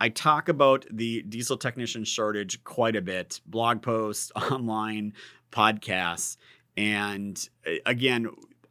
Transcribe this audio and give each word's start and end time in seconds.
I 0.00 0.08
talk 0.08 0.48
about 0.48 0.86
the 0.90 1.22
diesel 1.22 1.58
technician 1.58 2.04
shortage 2.04 2.64
quite 2.64 2.96
a 2.96 3.02
bit, 3.02 3.40
blog 3.46 3.82
posts, 3.82 4.32
online, 4.36 5.12
podcasts. 5.52 6.38
And 6.76 7.48
uh, 7.66 7.72
again, 7.84 8.28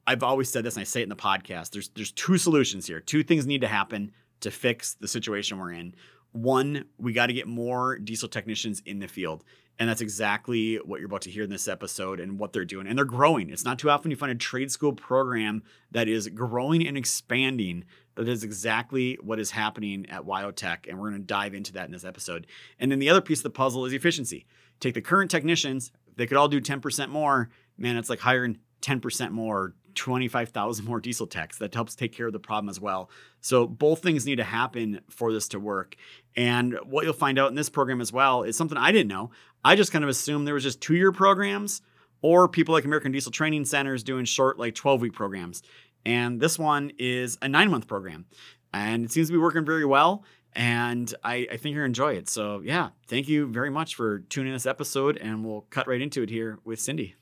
I've 0.07 0.23
always 0.23 0.50
said 0.50 0.63
this 0.63 0.76
and 0.76 0.81
I 0.81 0.86
say 0.86 1.02
it 1.02 1.04
in 1.04 1.10
the 1.10 1.15
podcast. 1.15 1.71
There's 1.71 1.89
there's 1.89 2.12
two 2.12 2.38
solutions 2.38 2.88
here. 2.88 3.00
Two 3.00 3.23
things 3.23 3.46
need 3.46 3.62
to 3.62 3.68
happen 3.68 4.12
to 4.39 4.50
fix 4.50 4.96
the 4.96 5.07
situation 5.07 5.60
we're 5.60 5.73
in. 5.73 5.94
One, 6.31 6.86
we 6.97 7.14
got 7.14 7.28
to 7.28 7.34
get 7.34 7.48
more 7.48 7.98
diesel 7.98 8.30
technicians 8.30 8.82
in 8.86 9.00
the 9.00 9.07
field. 9.07 9.43
And 9.80 9.88
that's 9.89 10.02
exactly 10.02 10.75
what 10.75 11.00
you're 11.00 11.07
about 11.07 11.21
to 11.21 11.32
hear 11.32 11.43
in 11.43 11.50
this 11.50 11.68
episode 11.68 12.20
and 12.20 12.38
what 12.38 12.52
they're 12.52 12.66
doing. 12.66 12.86
And 12.86 12.98
they're 12.98 13.05
growing. 13.05 13.50
It's 13.50 13.64
not 13.64 13.80
too 13.80 13.89
often 13.89 14.11
you 14.11 14.18
find 14.18 14.32
a 14.32 14.36
trade 14.36 14.71
school 14.71 14.91
program 14.91 15.64
that 15.91 16.09
is 16.09 16.27
growing 16.27 16.86
and 16.86 16.98
expanding. 16.98 17.86
That 18.20 18.28
is 18.28 18.44
exactly 18.44 19.18
what 19.22 19.40
is 19.40 19.52
happening 19.52 20.06
at 20.10 20.26
WyoTech. 20.26 20.90
And 20.90 21.00
we're 21.00 21.10
going 21.10 21.22
to 21.22 21.26
dive 21.26 21.54
into 21.54 21.72
that 21.74 21.86
in 21.86 21.94
this 21.94 22.04
episode. 22.04 22.48
And 22.78 22.92
then 22.92 23.00
the 23.00 23.10
other 23.10 23.22
piece 23.22 23.40
of 23.40 23.44
the 23.44 23.50
puzzle 23.50 23.86
is 23.86 23.94
efficiency. 23.94 24.46
Take 24.82 24.94
the 24.94 25.02
current 25.02 25.32
technicians, 25.32 25.94
they 26.18 26.27
could 26.27 26.36
all 26.36 26.50
do 26.50 26.60
10% 26.60 27.08
more. 27.08 27.50
Man, 27.77 27.96
it's 27.96 28.10
like 28.10 28.20
hiring 28.20 28.60
10% 28.82 29.32
more, 29.32 29.74
25,000 29.96 30.84
more 30.84 31.00
diesel 31.00 31.27
techs. 31.27 31.60
That 31.60 31.74
helps 31.74 31.96
take 31.96 32.12
care 32.12 32.27
of 32.27 32.34
the 32.34 32.40
problem 32.40 32.70
as 32.70 32.77
well. 32.77 33.10
So 33.40 33.66
both 33.66 34.02
things 34.02 34.26
need 34.26 34.36
to 34.36 34.44
happen 34.44 34.99
for 35.10 35.32
this 35.32 35.48
to 35.49 35.60
work. 35.62 35.96
And 36.36 36.77
what 36.84 37.05
you'll 37.05 37.13
find 37.13 37.40
out 37.40 37.49
in 37.49 37.55
this 37.55 37.70
program 37.70 38.02
as 38.02 38.12
well 38.12 38.44
is 38.44 38.58
something 38.58 38.77
I 38.77 38.91
didn't 38.91 39.08
know. 39.08 39.32
I 39.63 39.77
just 39.77 39.94
kind 39.94 40.04
of 40.04 40.10
assumed 40.10 40.46
there 40.46 40.54
was 40.54 40.63
just 40.63 40.82
two-year 40.82 41.13
programs 41.13 41.82
or 42.22 42.49
people 42.49 42.74
like 42.74 42.84
American 42.84 43.13
Diesel 43.13 43.32
Training 43.32 43.63
Centers 43.63 44.04
doing 44.04 44.26
short 44.26 44.60
like 44.60 44.76
12-week 44.76 45.13
programs. 45.13 45.63
And 46.05 46.39
this 46.39 46.58
one 46.58 46.91
is 46.98 47.38
a 47.41 47.48
9-month 47.48 47.88
program. 47.88 48.26
And 48.73 49.05
it 49.05 49.12
seems 49.12 49.27
to 49.27 49.34
be 49.34 49.40
working 49.40 49.66
very 49.66 49.85
well 49.85 50.23
and 50.53 51.13
I, 51.23 51.48
I, 51.52 51.57
think 51.57 51.76
you'll 51.76 51.85
enjoy 51.85 52.13
it. 52.13 52.27
So, 52.27 52.62
yeah, 52.62 52.90
thank 53.07 53.27
you 53.27 53.48
very 53.48 53.70
much 53.70 53.95
for 53.95 54.20
tuning 54.20 54.49
in 54.49 54.55
this 54.55 54.66
episode, 54.66 55.18
and 55.18 55.46
we'll 55.46 55.65
cut 55.70 55.87
right 55.87 56.01
into 56.01 56.24
it 56.24 56.29
here 56.29 56.59
with 56.63 56.79
Cindy. 56.79 57.15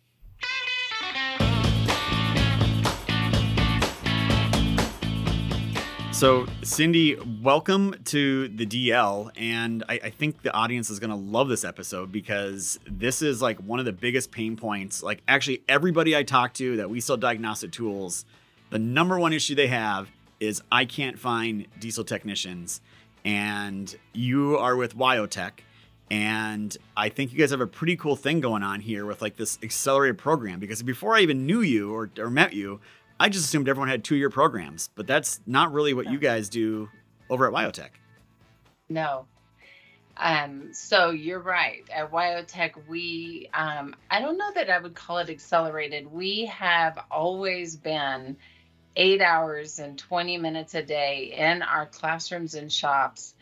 So, 6.14 6.48
Cindy, 6.64 7.16
welcome 7.44 7.94
to 8.06 8.48
the 8.48 8.66
DL. 8.66 9.30
And 9.38 9.84
I, 9.88 10.00
I 10.06 10.10
think 10.10 10.42
the 10.42 10.52
audience 10.52 10.90
is 10.90 10.98
going 10.98 11.12
to 11.12 11.16
love 11.16 11.48
this 11.48 11.64
episode 11.64 12.12
because 12.12 12.80
this 12.90 13.22
is 13.22 13.40
like 13.40 13.60
one 13.60 13.78
of 13.78 13.86
the 13.86 13.94
biggest 13.94 14.32
pain 14.32 14.56
points. 14.56 15.04
Like, 15.04 15.22
actually, 15.28 15.62
everybody 15.70 16.18
I 16.18 16.24
talk 16.24 16.56
to 16.56 16.78
that 16.78 16.90
we 16.90 17.02
sell 17.02 17.18
diagnostic 17.18 17.72
tools, 17.72 18.26
the 18.70 18.80
number 18.80 19.20
one 19.20 19.34
issue 19.34 19.56
they 19.56 19.68
have 19.68 20.10
is 20.40 20.62
I 20.72 20.86
can't 20.86 21.18
find 21.18 21.68
diesel 21.80 22.04
technicians. 22.04 22.82
And 23.26 23.94
you 24.14 24.58
are 24.58 24.76
with 24.76 24.96
WyoTech. 24.96 25.52
And 26.10 26.76
I 26.96 27.10
think 27.10 27.34
you 27.34 27.40
guys 27.40 27.52
have 27.52 27.60
a 27.60 27.68
pretty 27.68 27.98
cool 27.98 28.16
thing 28.16 28.40
going 28.40 28.64
on 28.64 28.80
here 28.80 29.06
with 29.06 29.22
like 29.22 29.36
this 29.36 29.60
accelerated 29.62 30.18
program 30.18 30.60
because 30.60 30.82
before 30.82 31.16
I 31.16 31.22
even 31.22 31.46
knew 31.46 31.62
you 31.62 31.94
or, 31.94 32.10
or 32.18 32.30
met 32.30 32.54
you, 32.54 32.80
I 33.20 33.30
just 33.30 33.46
assumed 33.46 33.68
everyone 33.68 33.90
had 33.90 34.04
two 34.04 34.16
year 34.16 34.30
programs, 34.30 34.90
but 34.96 35.08
that's 35.08 35.42
not 35.46 35.74
really 35.74 35.94
what 35.94 36.10
you 36.10 36.20
guys 36.20 36.50
do 36.50 36.90
over 37.30 37.48
at 37.48 37.54
WyoTech. 37.54 37.90
No. 38.90 39.26
Um, 40.16 40.74
so 40.74 41.12
you're 41.12 41.42
right. 41.42 41.84
At 41.94 42.12
WyoTech, 42.12 42.88
we, 42.88 43.50
um, 43.54 43.96
I 44.10 44.22
don't 44.22 44.38
know 44.38 44.52
that 44.56 44.70
I 44.70 44.80
would 44.80 44.96
call 44.96 45.18
it 45.18 45.30
accelerated. 45.30 46.12
We 46.12 46.46
have 46.46 46.98
always 47.12 47.76
been 47.76 48.38
eight 48.98 49.22
hours 49.22 49.80
and 49.80 49.98
20 49.98 50.38
minutes 50.38 50.76
a 50.76 50.82
day 50.82 51.34
in 51.38 51.62
our 51.62 51.86
classrooms 51.86 52.56
and 52.56 52.74
shops. 52.74 53.36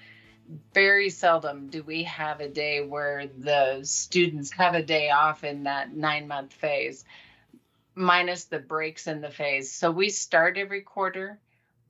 Very 0.74 1.10
seldom 1.10 1.70
do 1.70 1.82
we 1.82 2.04
have 2.04 2.42
a 2.42 2.50
day 2.50 2.86
where 2.86 3.26
the 3.26 3.80
students 3.84 4.52
have 4.52 4.76
a 4.76 4.84
day 4.84 5.10
off 5.10 5.44
in 5.44 5.64
that 5.64 5.96
nine 5.96 6.28
month 6.28 6.54
phase 6.54 7.04
minus 7.96 8.44
the 8.46 8.60
breaks 8.60 9.08
in 9.08 9.22
the 9.22 9.32
phase. 9.32 9.72
So 9.72 9.90
we 9.90 10.10
start 10.10 10.58
every 10.58 10.82
quarter, 10.82 11.40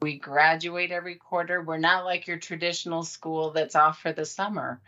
we 0.02 0.18
graduate 0.18 0.92
every 0.92 1.16
quarter. 1.16 1.62
We're 1.62 1.78
not 1.78 2.06
like 2.06 2.28
your 2.28 2.38
traditional 2.38 3.04
school 3.04 3.52
that's 3.52 3.76
off 3.76 4.00
for 4.00 4.14
the 4.14 4.26
summer. 4.26 4.80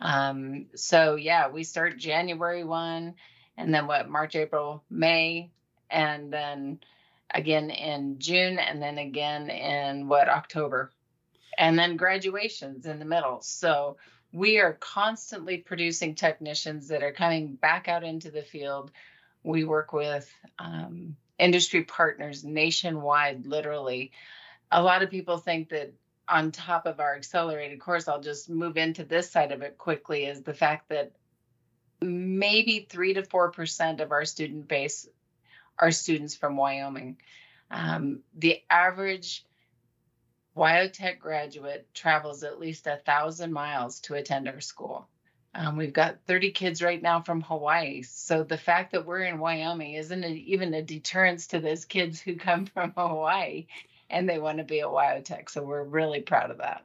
Um, 0.00 0.66
so 0.74 1.16
yeah, 1.16 1.50
we 1.50 1.62
start 1.62 1.98
January 1.98 2.64
1 2.64 3.14
and 3.58 3.74
then 3.74 3.86
what 3.86 4.08
March, 4.08 4.34
April, 4.34 4.82
May, 4.88 5.50
and 5.90 6.32
then 6.32 6.80
again 7.34 7.70
in 7.70 8.18
June, 8.18 8.58
and 8.58 8.82
then 8.82 8.98
again 8.98 9.50
in 9.50 10.08
what 10.08 10.28
October, 10.28 10.90
and 11.58 11.78
then 11.78 11.96
graduations 11.96 12.86
in 12.86 12.98
the 12.98 13.04
middle. 13.04 13.40
So 13.42 13.96
we 14.32 14.58
are 14.58 14.74
constantly 14.74 15.58
producing 15.58 16.14
technicians 16.14 16.88
that 16.88 17.02
are 17.02 17.12
coming 17.12 17.54
back 17.54 17.88
out 17.88 18.04
into 18.04 18.30
the 18.30 18.42
field 18.42 18.90
we 19.42 19.64
work 19.64 19.92
with 19.92 20.32
um, 20.58 21.16
industry 21.38 21.82
partners 21.84 22.44
nationwide, 22.44 23.46
literally. 23.46 24.12
A 24.70 24.82
lot 24.82 25.02
of 25.02 25.10
people 25.10 25.38
think 25.38 25.70
that 25.70 25.92
on 26.28 26.52
top 26.52 26.86
of 26.86 27.00
our 27.00 27.16
accelerated 27.16 27.80
course, 27.80 28.08
I'll 28.08 28.20
just 28.20 28.48
move 28.48 28.76
into 28.76 29.04
this 29.04 29.30
side 29.30 29.52
of 29.52 29.62
it 29.62 29.76
quickly, 29.76 30.24
is 30.24 30.42
the 30.42 30.54
fact 30.54 30.88
that 30.88 31.12
maybe 32.00 32.86
three 32.88 33.14
to 33.14 33.22
four 33.24 33.50
percent 33.50 34.00
of 34.00 34.12
our 34.12 34.24
student 34.24 34.68
base 34.68 35.08
are 35.78 35.90
students 35.90 36.34
from 36.34 36.56
Wyoming. 36.56 37.18
Um, 37.70 38.20
the 38.34 38.62
average 38.68 39.44
WyoTech 40.56 41.18
graduate 41.18 41.88
travels 41.94 42.42
at 42.42 42.60
least 42.60 42.86
a 42.86 43.00
thousand 43.06 43.52
miles 43.52 44.00
to 44.00 44.14
attend 44.14 44.48
our 44.48 44.60
school. 44.60 45.08
Um, 45.54 45.76
we've 45.76 45.92
got 45.92 46.24
30 46.26 46.52
kids 46.52 46.82
right 46.82 47.00
now 47.00 47.20
from 47.20 47.42
Hawaii. 47.42 48.02
So 48.02 48.42
the 48.42 48.56
fact 48.56 48.92
that 48.92 49.06
we're 49.06 49.22
in 49.22 49.38
Wyoming 49.38 49.94
isn't 49.94 50.24
even 50.24 50.72
a 50.74 50.82
deterrence 50.82 51.48
to 51.48 51.60
those 51.60 51.84
kids 51.84 52.20
who 52.20 52.36
come 52.36 52.66
from 52.74 52.92
Hawaii 52.96 53.66
and 54.08 54.28
they 54.28 54.38
want 54.38 54.58
to 54.58 54.64
be 54.64 54.80
a 54.80 54.86
WyoTech. 54.86 55.50
So 55.50 55.62
we're 55.62 55.82
really 55.82 56.20
proud 56.20 56.50
of 56.50 56.58
that. 56.58 56.84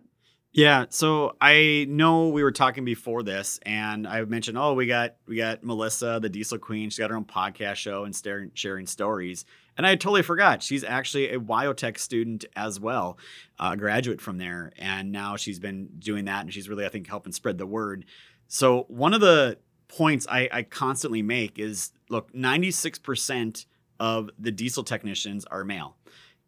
Yeah, 0.54 0.86
so 0.90 1.36
I 1.40 1.86
know 1.88 2.30
we 2.30 2.42
were 2.42 2.52
talking 2.52 2.84
before 2.84 3.22
this, 3.22 3.60
and 3.64 4.08
I 4.08 4.24
mentioned, 4.24 4.58
oh, 4.58 4.74
we 4.74 4.88
got 4.88 5.16
we 5.28 5.36
got 5.36 5.64
Melissa, 5.64 6.20
the 6.22 6.30
Diesel 6.30 6.58
Queen. 6.58 6.90
She's 6.90 6.98
got 6.98 7.12
her 7.12 7.16
own 7.18 7.26
podcast 7.26 7.76
show 7.76 8.06
and 8.06 8.16
staring, 8.16 8.52
sharing 8.56 8.88
stories. 8.88 9.46
And 9.78 9.86
I 9.86 9.96
totally 9.96 10.24
forgot 10.24 10.64
she's 10.64 10.84
actually 10.84 11.30
a 11.30 11.40
WyoTech 11.40 12.00
student 12.00 12.46
as 12.56 12.80
well, 12.80 13.20
a 13.60 13.78
graduate 13.78 14.20
from 14.20 14.40
there, 14.40 14.74
and 14.78 15.12
now 15.12 15.36
she's 15.36 15.60
been 15.60 15.90
doing 16.00 16.26
that, 16.26 16.42
and 16.42 16.54
she's 16.54 16.68
really, 16.68 16.86
I 16.86 16.90
think, 16.90 17.08
helping 17.08 17.34
spread 17.34 17.60
the 17.60 17.68
word. 17.68 18.06
So 18.48 18.86
one 18.88 19.14
of 19.14 19.22
the 19.22 19.60
points 19.90 20.26
I, 20.30 20.50
I 20.52 20.64
constantly 20.64 21.22
make 21.22 21.60
is 21.60 21.92
look, 22.10 22.34
96% 22.34 23.66
of 24.00 24.30
the 24.40 24.52
diesel 24.52 24.84
technicians 24.84 25.46
are 25.46 25.64
male. 25.64 25.96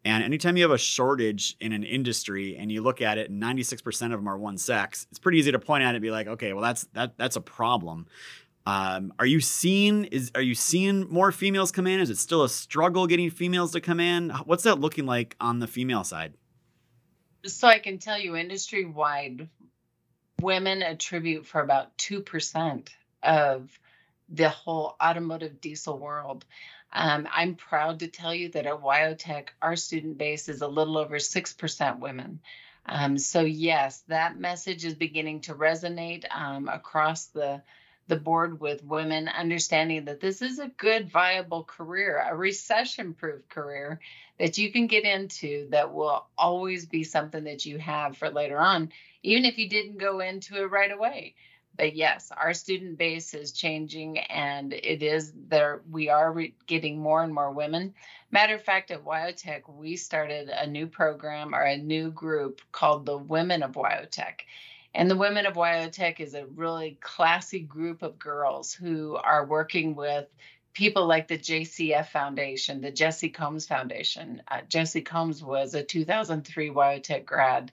And 0.04 0.24
anytime 0.24 0.56
you 0.56 0.62
have 0.62 0.70
a 0.70 0.78
shortage 0.78 1.56
in 1.60 1.72
an 1.72 1.84
industry 1.84 2.56
and 2.56 2.72
you 2.72 2.80
look 2.80 3.02
at 3.02 3.18
it 3.18 3.30
and 3.30 3.42
96% 3.42 3.86
of 3.86 4.10
them 4.12 4.28
are 4.28 4.38
one 4.38 4.56
sex, 4.56 5.06
it's 5.10 5.18
pretty 5.18 5.38
easy 5.38 5.52
to 5.52 5.58
point 5.58 5.82
at 5.82 5.90
it 5.90 5.96
and 5.96 6.02
be 6.02 6.10
like, 6.10 6.26
okay, 6.26 6.52
well 6.52 6.62
that's 6.62 6.84
that 6.94 7.18
that's 7.18 7.36
a 7.36 7.40
problem. 7.40 8.06
Um, 8.66 9.12
are 9.18 9.26
you 9.26 9.40
seeing 9.40 10.04
is 10.04 10.30
are 10.34 10.42
you 10.42 10.54
seeing 10.54 11.08
more 11.10 11.32
females 11.32 11.70
come 11.70 11.86
in? 11.86 12.00
Is 12.00 12.08
it 12.08 12.18
still 12.18 12.44
a 12.44 12.48
struggle 12.48 13.06
getting 13.06 13.30
females 13.30 13.72
to 13.72 13.80
come 13.80 14.00
in? 14.00 14.30
What's 14.46 14.64
that 14.64 14.80
looking 14.80 15.06
like 15.06 15.36
on 15.40 15.58
the 15.58 15.66
female 15.66 16.04
side? 16.04 16.34
So 17.46 17.68
I 17.68 17.78
can 17.78 17.98
tell 17.98 18.18
you 18.18 18.36
industry 18.36 18.84
wide, 18.84 19.48
women 20.40 20.82
attribute 20.82 21.46
for 21.46 21.62
about 21.62 21.96
2% 21.96 22.88
of 23.22 23.78
the 24.28 24.48
whole 24.48 24.94
automotive 25.02 25.60
diesel 25.60 25.98
world. 25.98 26.44
Um, 26.92 27.28
I'm 27.32 27.54
proud 27.54 28.00
to 28.00 28.08
tell 28.08 28.34
you 28.34 28.48
that 28.50 28.66
at 28.66 28.80
WyoTech, 28.80 29.48
our 29.62 29.76
student 29.76 30.18
base 30.18 30.48
is 30.48 30.62
a 30.62 30.68
little 30.68 30.98
over 30.98 31.16
6% 31.16 31.98
women. 32.00 32.40
Um, 32.86 33.18
so, 33.18 33.42
yes, 33.42 34.02
that 34.08 34.38
message 34.38 34.84
is 34.84 34.94
beginning 34.94 35.42
to 35.42 35.54
resonate 35.54 36.24
um, 36.34 36.68
across 36.68 37.26
the 37.26 37.62
the 38.08 38.16
board 38.16 38.60
with 38.60 38.82
women 38.82 39.28
understanding 39.28 40.06
that 40.06 40.18
this 40.18 40.42
is 40.42 40.58
a 40.58 40.66
good 40.66 41.08
viable 41.08 41.62
career 41.62 42.20
a 42.28 42.34
recession 42.34 43.14
proof 43.14 43.48
career 43.48 44.00
that 44.36 44.58
you 44.58 44.72
can 44.72 44.88
get 44.88 45.04
into 45.04 45.68
that 45.70 45.94
will 45.94 46.26
always 46.36 46.86
be 46.86 47.04
something 47.04 47.44
that 47.44 47.64
you 47.64 47.78
have 47.78 48.16
for 48.16 48.28
later 48.28 48.58
on 48.58 48.90
even 49.22 49.44
if 49.44 49.58
you 49.58 49.68
didn't 49.68 49.98
go 49.98 50.20
into 50.20 50.60
it 50.60 50.70
right 50.70 50.90
away. 50.90 51.34
But 51.76 51.96
yes, 51.96 52.30
our 52.36 52.52
student 52.52 52.98
base 52.98 53.32
is 53.32 53.52
changing 53.52 54.18
and 54.18 54.72
it 54.72 55.02
is 55.02 55.32
there. 55.48 55.80
We 55.90 56.08
are 56.08 56.32
re- 56.32 56.54
getting 56.66 56.98
more 56.98 57.22
and 57.22 57.32
more 57.32 57.52
women. 57.52 57.94
Matter 58.30 58.54
of 58.54 58.62
fact, 58.62 58.90
at 58.90 59.04
WyoTech, 59.04 59.62
we 59.68 59.96
started 59.96 60.48
a 60.50 60.66
new 60.66 60.86
program 60.86 61.54
or 61.54 61.62
a 61.62 61.76
new 61.76 62.10
group 62.10 62.60
called 62.70 63.06
the 63.06 63.16
Women 63.16 63.62
of 63.62 63.72
WyoTech. 63.72 64.40
And 64.94 65.10
the 65.10 65.16
Women 65.16 65.46
of 65.46 65.54
WyoTech 65.54 66.20
is 66.20 66.34
a 66.34 66.46
really 66.46 66.98
classy 67.00 67.60
group 67.60 68.02
of 68.02 68.18
girls 68.18 68.72
who 68.72 69.16
are 69.16 69.46
working 69.46 69.94
with 69.94 70.26
people 70.72 71.06
like 71.06 71.28
the 71.28 71.38
JCF 71.38 72.08
Foundation, 72.08 72.80
the 72.80 72.92
Jessi 72.92 73.32
Combs 73.32 73.66
Foundation. 73.66 74.42
Uh, 74.48 74.60
Jessi 74.68 75.04
Combs 75.04 75.42
was 75.42 75.74
a 75.74 75.82
2003 75.82 76.70
WyoTech 76.70 77.24
grad 77.24 77.72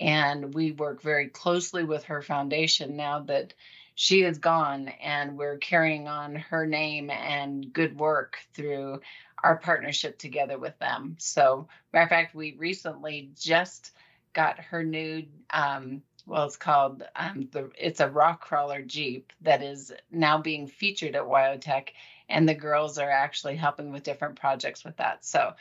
And 0.00 0.54
we 0.54 0.72
work 0.72 1.02
very 1.02 1.28
closely 1.28 1.84
with 1.84 2.04
her 2.04 2.22
foundation 2.22 2.96
now 2.96 3.20
that 3.20 3.54
she 3.94 4.22
is 4.22 4.38
gone, 4.38 4.88
and 4.88 5.38
we're 5.38 5.58
carrying 5.58 6.08
on 6.08 6.34
her 6.34 6.66
name 6.66 7.10
and 7.10 7.72
good 7.72 7.98
work 7.98 8.38
through 8.52 9.00
our 9.42 9.56
partnership 9.56 10.18
together 10.18 10.58
with 10.58 10.76
them. 10.78 11.16
So, 11.18 11.68
matter 11.92 12.04
of 12.04 12.08
fact, 12.08 12.34
we 12.34 12.56
recently 12.58 13.30
just 13.36 13.92
got 14.32 14.58
her 14.58 14.82
new 14.82 15.24
um, 15.50 16.02
well, 16.26 16.46
it's 16.46 16.56
called 16.56 17.02
um, 17.16 17.48
the 17.52 17.70
it's 17.78 18.00
a 18.00 18.08
rock 18.08 18.40
crawler 18.40 18.82
Jeep 18.82 19.32
that 19.42 19.62
is 19.62 19.92
now 20.10 20.38
being 20.38 20.66
featured 20.66 21.16
at 21.16 21.24
WyoTech, 21.24 21.88
and 22.28 22.48
the 22.48 22.54
girls 22.54 22.98
are 22.98 23.10
actually 23.10 23.56
helping 23.56 23.92
with 23.92 24.02
different 24.02 24.40
projects 24.40 24.84
with 24.84 24.96
that. 24.96 25.24
So, 25.24 25.52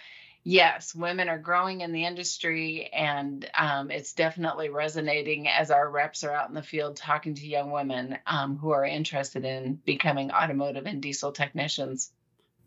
yes, 0.43 0.93
women 0.93 1.29
are 1.29 1.37
growing 1.37 1.81
in 1.81 1.91
the 1.91 2.05
industry, 2.05 2.89
and 2.93 3.49
um, 3.57 3.91
it's 3.91 4.13
definitely 4.13 4.69
resonating 4.69 5.47
as 5.47 5.71
our 5.71 5.89
reps 5.89 6.23
are 6.23 6.31
out 6.31 6.49
in 6.49 6.55
the 6.55 6.63
field 6.63 6.95
talking 6.97 7.35
to 7.35 7.47
young 7.47 7.71
women 7.71 8.17
um, 8.27 8.57
who 8.57 8.71
are 8.71 8.85
interested 8.85 9.45
in 9.45 9.75
becoming 9.85 10.31
automotive 10.31 10.85
and 10.85 11.01
diesel 11.01 11.31
technicians. 11.31 12.11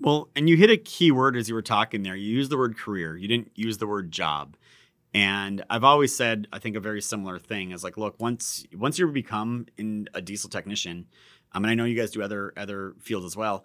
Well, 0.00 0.28
and 0.36 0.48
you 0.48 0.56
hit 0.56 0.70
a 0.70 0.76
key 0.76 1.10
word 1.10 1.36
as 1.36 1.48
you 1.48 1.54
were 1.54 1.62
talking 1.62 2.02
there. 2.02 2.16
You 2.16 2.34
used 2.36 2.50
the 2.50 2.58
word 2.58 2.76
career. 2.76 3.16
You 3.16 3.28
didn't 3.28 3.52
use 3.54 3.78
the 3.78 3.86
word 3.86 4.10
job. 4.10 4.56
And 5.14 5.64
I've 5.70 5.84
always 5.84 6.14
said, 6.14 6.46
I 6.52 6.58
think 6.58 6.76
a 6.76 6.80
very 6.80 7.00
similar 7.00 7.38
thing 7.38 7.70
is 7.70 7.82
like, 7.82 7.96
look, 7.96 8.20
once 8.20 8.66
once 8.74 8.98
you 8.98 9.10
become 9.10 9.66
in 9.78 10.08
a 10.12 10.20
diesel 10.20 10.50
technician, 10.50 11.06
I 11.52 11.58
mean, 11.58 11.70
I 11.70 11.74
know 11.74 11.84
you 11.84 11.96
guys 11.96 12.10
do 12.10 12.20
other 12.20 12.52
other 12.56 12.94
fields 13.00 13.24
as 13.24 13.34
well, 13.34 13.64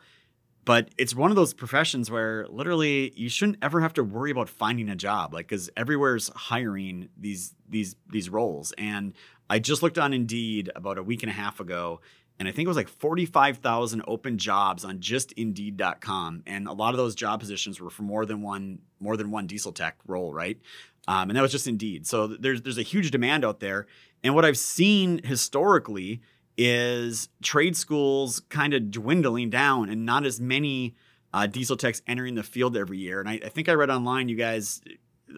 but 0.66 0.90
it's 0.98 1.16
one 1.16 1.32
of 1.32 1.36
those 1.36 1.54
professions 1.54 2.12
where 2.12 2.46
literally 2.48 3.12
you 3.16 3.30
shouldn't 3.30 3.58
ever 3.62 3.82
have 3.82 3.94
to 3.94 4.04
worry 4.04 4.32
about 4.32 4.50
finding 4.50 4.90
a 4.90 4.96
job, 4.96 5.34
like 5.34 5.48
because 5.48 5.70
everywhere's 5.76 6.30
hiring 6.36 7.10
these 7.18 7.56
these 7.68 7.96
these 8.10 8.30
roles. 8.30 8.74
And 8.78 9.14
I 9.50 9.60
just 9.60 9.82
looked 9.82 9.98
on 9.98 10.14
Indeed 10.14 10.72
about 10.76 10.98
a 10.98 11.04
week 11.04 11.24
and 11.24 11.30
a 11.30 11.34
half 11.34 11.60
ago, 11.60 12.02
and 12.40 12.48
I 12.48 12.52
think 12.52 12.66
it 12.66 12.70
was 12.70 12.78
like 12.78 12.90
45,000 12.90 14.04
open 14.08 14.38
jobs 14.38 14.86
on 14.86 15.00
just 15.00 15.32
indeed.com 15.34 16.44
and 16.48 16.68
a 16.68 16.74
lot 16.74 16.92
of 16.92 16.98
those 16.98 17.16
job 17.16 17.40
positions 17.40 17.80
were 17.80 17.90
for 17.90 18.04
more 18.04 18.26
than 18.26 18.42
one 18.42 18.80
more 19.00 19.18
than 19.18 19.32
one 19.32 19.48
diesel 19.48 19.72
tech 19.72 19.98
role, 20.08 20.34
right? 20.34 20.60
Um, 21.08 21.30
and 21.30 21.38
that 21.38 21.42
was 21.42 21.52
just 21.52 21.68
Indeed. 21.68 22.06
So 22.06 22.28
there's 22.28 22.62
there's 22.62 22.78
a 22.78 22.84
huge 22.84 23.12
demand 23.12 23.44
out 23.46 23.60
there. 23.60 23.88
And 24.24 24.36
what 24.36 24.46
I've 24.46 24.58
seen 24.58 25.24
historically 25.24 26.22
is 26.64 27.28
trade 27.42 27.76
schools 27.76 28.40
kind 28.50 28.76
of 28.76 28.92
dwindling 28.92 29.50
down 29.50 29.90
and 29.90 30.06
not 30.06 30.28
as 30.28 30.40
many 30.40 30.96
uh, 31.34 31.48
diesel 31.48 31.76
techs 31.76 32.04
entering 32.06 32.36
the 32.36 32.44
field 32.44 32.78
every 32.78 33.00
year. 33.00 33.20
And 33.20 33.28
I, 33.28 33.40
I 33.44 33.50
think 33.50 33.68
I 33.68 33.74
read 33.74 33.90
online, 33.90 34.30
you 34.30 34.36
guys, 34.36 34.80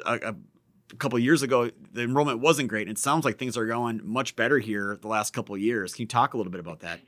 a, 0.06 0.36
a 0.92 0.96
couple 0.98 1.18
years 1.20 1.42
ago, 1.42 1.70
the 1.94 2.02
enrollment 2.02 2.40
wasn't 2.42 2.68
great. 2.68 2.90
And 2.90 2.98
it 2.98 3.00
sounds 3.00 3.24
like 3.24 3.38
things 3.38 3.56
are 3.56 3.66
going 3.66 4.02
much 4.04 4.36
better 4.36 4.60
here 4.60 4.98
the 5.02 5.08
last 5.08 5.32
couple 5.32 5.58
years. 5.58 5.94
Can 5.94 6.04
you 6.04 6.08
talk 6.08 6.34
a 6.34 6.38
little 6.38 6.52
bit 6.52 6.60
about 6.60 6.82
that? 6.82 7.00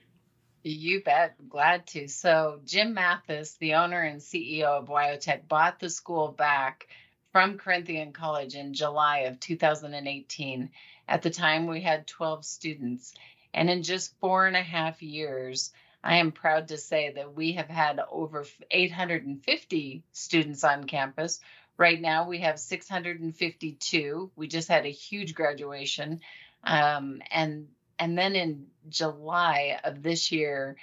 You 0.63 1.03
bet. 1.03 1.35
Glad 1.49 1.85
to. 1.87 2.07
So 2.07 2.61
Jim 2.63 2.93
Mathis, 2.93 3.57
the 3.59 3.73
owner 3.73 4.01
and 4.01 4.21
CEO 4.21 4.63
of 4.63 4.87
WyoTech, 4.87 5.49
bought 5.49 5.81
the 5.81 5.89
school 5.89 6.29
back 6.29 6.87
from 7.33 7.57
Corinthian 7.57 8.13
College 8.13 8.55
in 8.55 8.73
July 8.73 9.19
of 9.19 9.41
2018. 9.41 10.69
At 11.09 11.21
the 11.21 11.29
time, 11.29 11.67
we 11.67 11.81
had 11.81 12.07
12 12.07 12.45
students. 12.45 13.13
And 13.55 13.69
in 13.69 13.83
just 13.83 14.19
four 14.19 14.45
and 14.45 14.55
a 14.57 14.61
half 14.61 15.01
years, 15.01 15.71
I 16.03 16.17
am 16.17 16.33
proud 16.33 16.67
to 16.67 16.77
say 16.77 17.13
that 17.15 17.33
we 17.33 17.53
have 17.53 17.69
had 17.69 18.01
over 18.11 18.45
850 18.69 20.03
students 20.11 20.63
on 20.65 20.83
campus. 20.83 21.39
Right 21.77 21.99
now, 21.99 22.27
we 22.27 22.39
have 22.39 22.59
652. 22.59 24.31
We 24.35 24.47
just 24.47 24.67
had 24.67 24.85
a 24.85 24.89
huge 24.89 25.33
graduation. 25.33 26.19
Um, 26.63 27.21
and 27.31 27.69
and 27.97 28.17
then 28.17 28.35
in 28.35 28.67
July 28.89 29.79
of 29.85 30.03
this 30.03 30.33
year, 30.33 30.75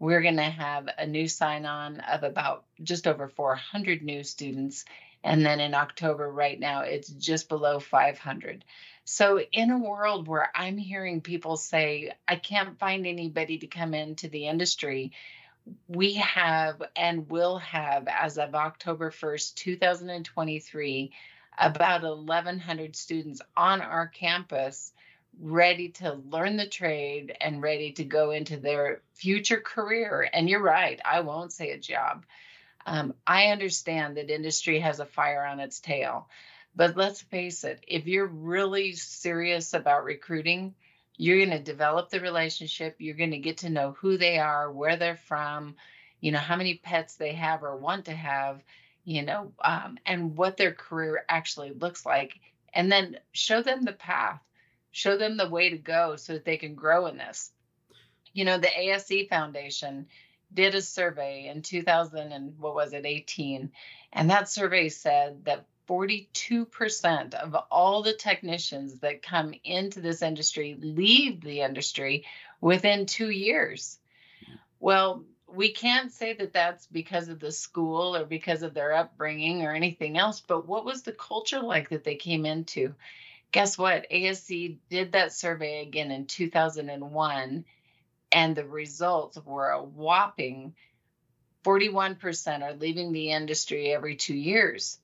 we're 0.00 0.22
going 0.22 0.36
to 0.36 0.42
have 0.42 0.88
a 0.98 1.06
new 1.06 1.28
sign 1.28 1.64
on 1.64 2.00
of 2.00 2.24
about 2.24 2.64
just 2.82 3.06
over 3.06 3.28
400 3.28 4.02
new 4.02 4.24
students 4.24 4.84
and 5.24 5.44
then 5.44 5.60
in 5.60 5.74
October, 5.74 6.30
right 6.30 6.58
now, 6.58 6.82
it's 6.82 7.08
just 7.08 7.48
below 7.48 7.80
500. 7.80 8.64
So, 9.04 9.40
in 9.40 9.70
a 9.70 9.78
world 9.78 10.26
where 10.26 10.50
I'm 10.54 10.76
hearing 10.76 11.20
people 11.20 11.56
say, 11.56 12.12
I 12.26 12.36
can't 12.36 12.78
find 12.78 13.06
anybody 13.06 13.58
to 13.58 13.66
come 13.66 13.94
into 13.94 14.28
the 14.28 14.46
industry, 14.46 15.12
we 15.88 16.14
have 16.14 16.82
and 16.94 17.28
will 17.28 17.58
have, 17.58 18.08
as 18.08 18.38
of 18.38 18.54
October 18.54 19.10
1st, 19.10 19.54
2023, 19.54 21.12
about 21.58 22.02
1,100 22.02 22.96
students 22.96 23.40
on 23.56 23.80
our 23.80 24.06
campus 24.06 24.92
ready 25.40 25.90
to 25.90 26.14
learn 26.30 26.56
the 26.56 26.66
trade 26.66 27.36
and 27.40 27.62
ready 27.62 27.92
to 27.92 28.04
go 28.04 28.30
into 28.30 28.56
their 28.56 29.02
future 29.12 29.60
career. 29.60 30.28
And 30.32 30.48
you're 30.48 30.62
right, 30.62 31.00
I 31.04 31.20
won't 31.20 31.52
say 31.52 31.70
a 31.70 31.78
job 31.78 32.24
um, 32.86 33.14
I 33.26 33.48
understand 33.48 34.16
that 34.16 34.30
industry 34.30 34.78
has 34.80 35.00
a 35.00 35.04
fire 35.04 35.44
on 35.44 35.60
its 35.60 35.80
tail, 35.80 36.28
but 36.76 36.96
let's 36.96 37.20
face 37.20 37.64
it, 37.64 37.82
if 37.86 38.06
you're 38.06 38.26
really 38.26 38.92
serious 38.92 39.74
about 39.74 40.04
recruiting, 40.04 40.74
you're 41.16 41.38
going 41.38 41.50
to 41.50 41.58
develop 41.58 42.10
the 42.10 42.20
relationship. 42.20 42.96
You're 42.98 43.16
going 43.16 43.32
to 43.32 43.38
get 43.38 43.58
to 43.58 43.70
know 43.70 43.92
who 43.92 44.18
they 44.18 44.38
are, 44.38 44.70
where 44.70 44.96
they're 44.96 45.16
from, 45.16 45.74
you 46.20 46.30
know, 46.30 46.38
how 46.38 46.56
many 46.56 46.74
pets 46.74 47.16
they 47.16 47.32
have 47.32 47.64
or 47.64 47.76
want 47.76 48.04
to 48.04 48.12
have, 48.12 48.62
you 49.04 49.22
know, 49.22 49.52
um, 49.64 49.98
and 50.06 50.36
what 50.36 50.56
their 50.56 50.72
career 50.72 51.24
actually 51.28 51.72
looks 51.72 52.06
like. 52.06 52.38
And 52.72 52.92
then 52.92 53.18
show 53.32 53.62
them 53.62 53.82
the 53.82 53.92
path, 53.92 54.40
show 54.92 55.16
them 55.16 55.36
the 55.36 55.48
way 55.48 55.70
to 55.70 55.78
go 55.78 56.16
so 56.16 56.34
that 56.34 56.44
they 56.44 56.58
can 56.58 56.74
grow 56.74 57.06
in 57.06 57.16
this. 57.16 57.50
You 58.34 58.44
know, 58.44 58.58
the 58.58 58.78
ASE 58.78 59.28
Foundation 59.30 60.06
did 60.52 60.74
a 60.74 60.82
survey 60.82 61.48
in 61.48 61.62
2000 61.62 62.32
and 62.32 62.58
what 62.58 62.74
was 62.74 62.92
it 62.92 63.06
18 63.06 63.70
and 64.12 64.30
that 64.30 64.48
survey 64.48 64.88
said 64.88 65.44
that 65.44 65.66
42% 65.88 67.34
of 67.34 67.54
all 67.70 68.02
the 68.02 68.12
technicians 68.12 68.98
that 69.00 69.22
come 69.22 69.54
into 69.62 70.00
this 70.00 70.22
industry 70.22 70.76
leave 70.80 71.40
the 71.40 71.60
industry 71.60 72.24
within 72.60 73.06
2 73.06 73.30
years. 73.30 73.98
Well 74.80 75.24
we 75.48 75.72
can't 75.72 76.10
say 76.10 76.32
that 76.34 76.52
that's 76.52 76.86
because 76.88 77.28
of 77.28 77.38
the 77.38 77.52
school 77.52 78.16
or 78.16 78.24
because 78.24 78.62
of 78.62 78.74
their 78.74 78.92
upbringing 78.92 79.62
or 79.62 79.74
anything 79.74 80.18
else 80.18 80.40
but 80.40 80.66
what 80.66 80.84
was 80.84 81.02
the 81.02 81.12
culture 81.12 81.60
like 81.60 81.90
that 81.90 82.04
they 82.04 82.16
came 82.16 82.46
into? 82.46 82.94
Guess 83.52 83.78
what? 83.78 84.06
ASE 84.10 84.76
did 84.90 85.12
that 85.12 85.32
survey 85.32 85.82
again 85.82 86.10
in 86.10 86.26
2001 86.26 87.64
and 88.36 88.54
the 88.54 88.66
results 88.66 89.38
were 89.46 89.70
a 89.70 89.82
whopping 89.82 90.74
41% 91.64 92.62
are 92.62 92.74
leaving 92.74 93.10
the 93.10 93.30
industry 93.30 93.92
every 93.92 94.14
two 94.14 94.36
years. 94.36 95.00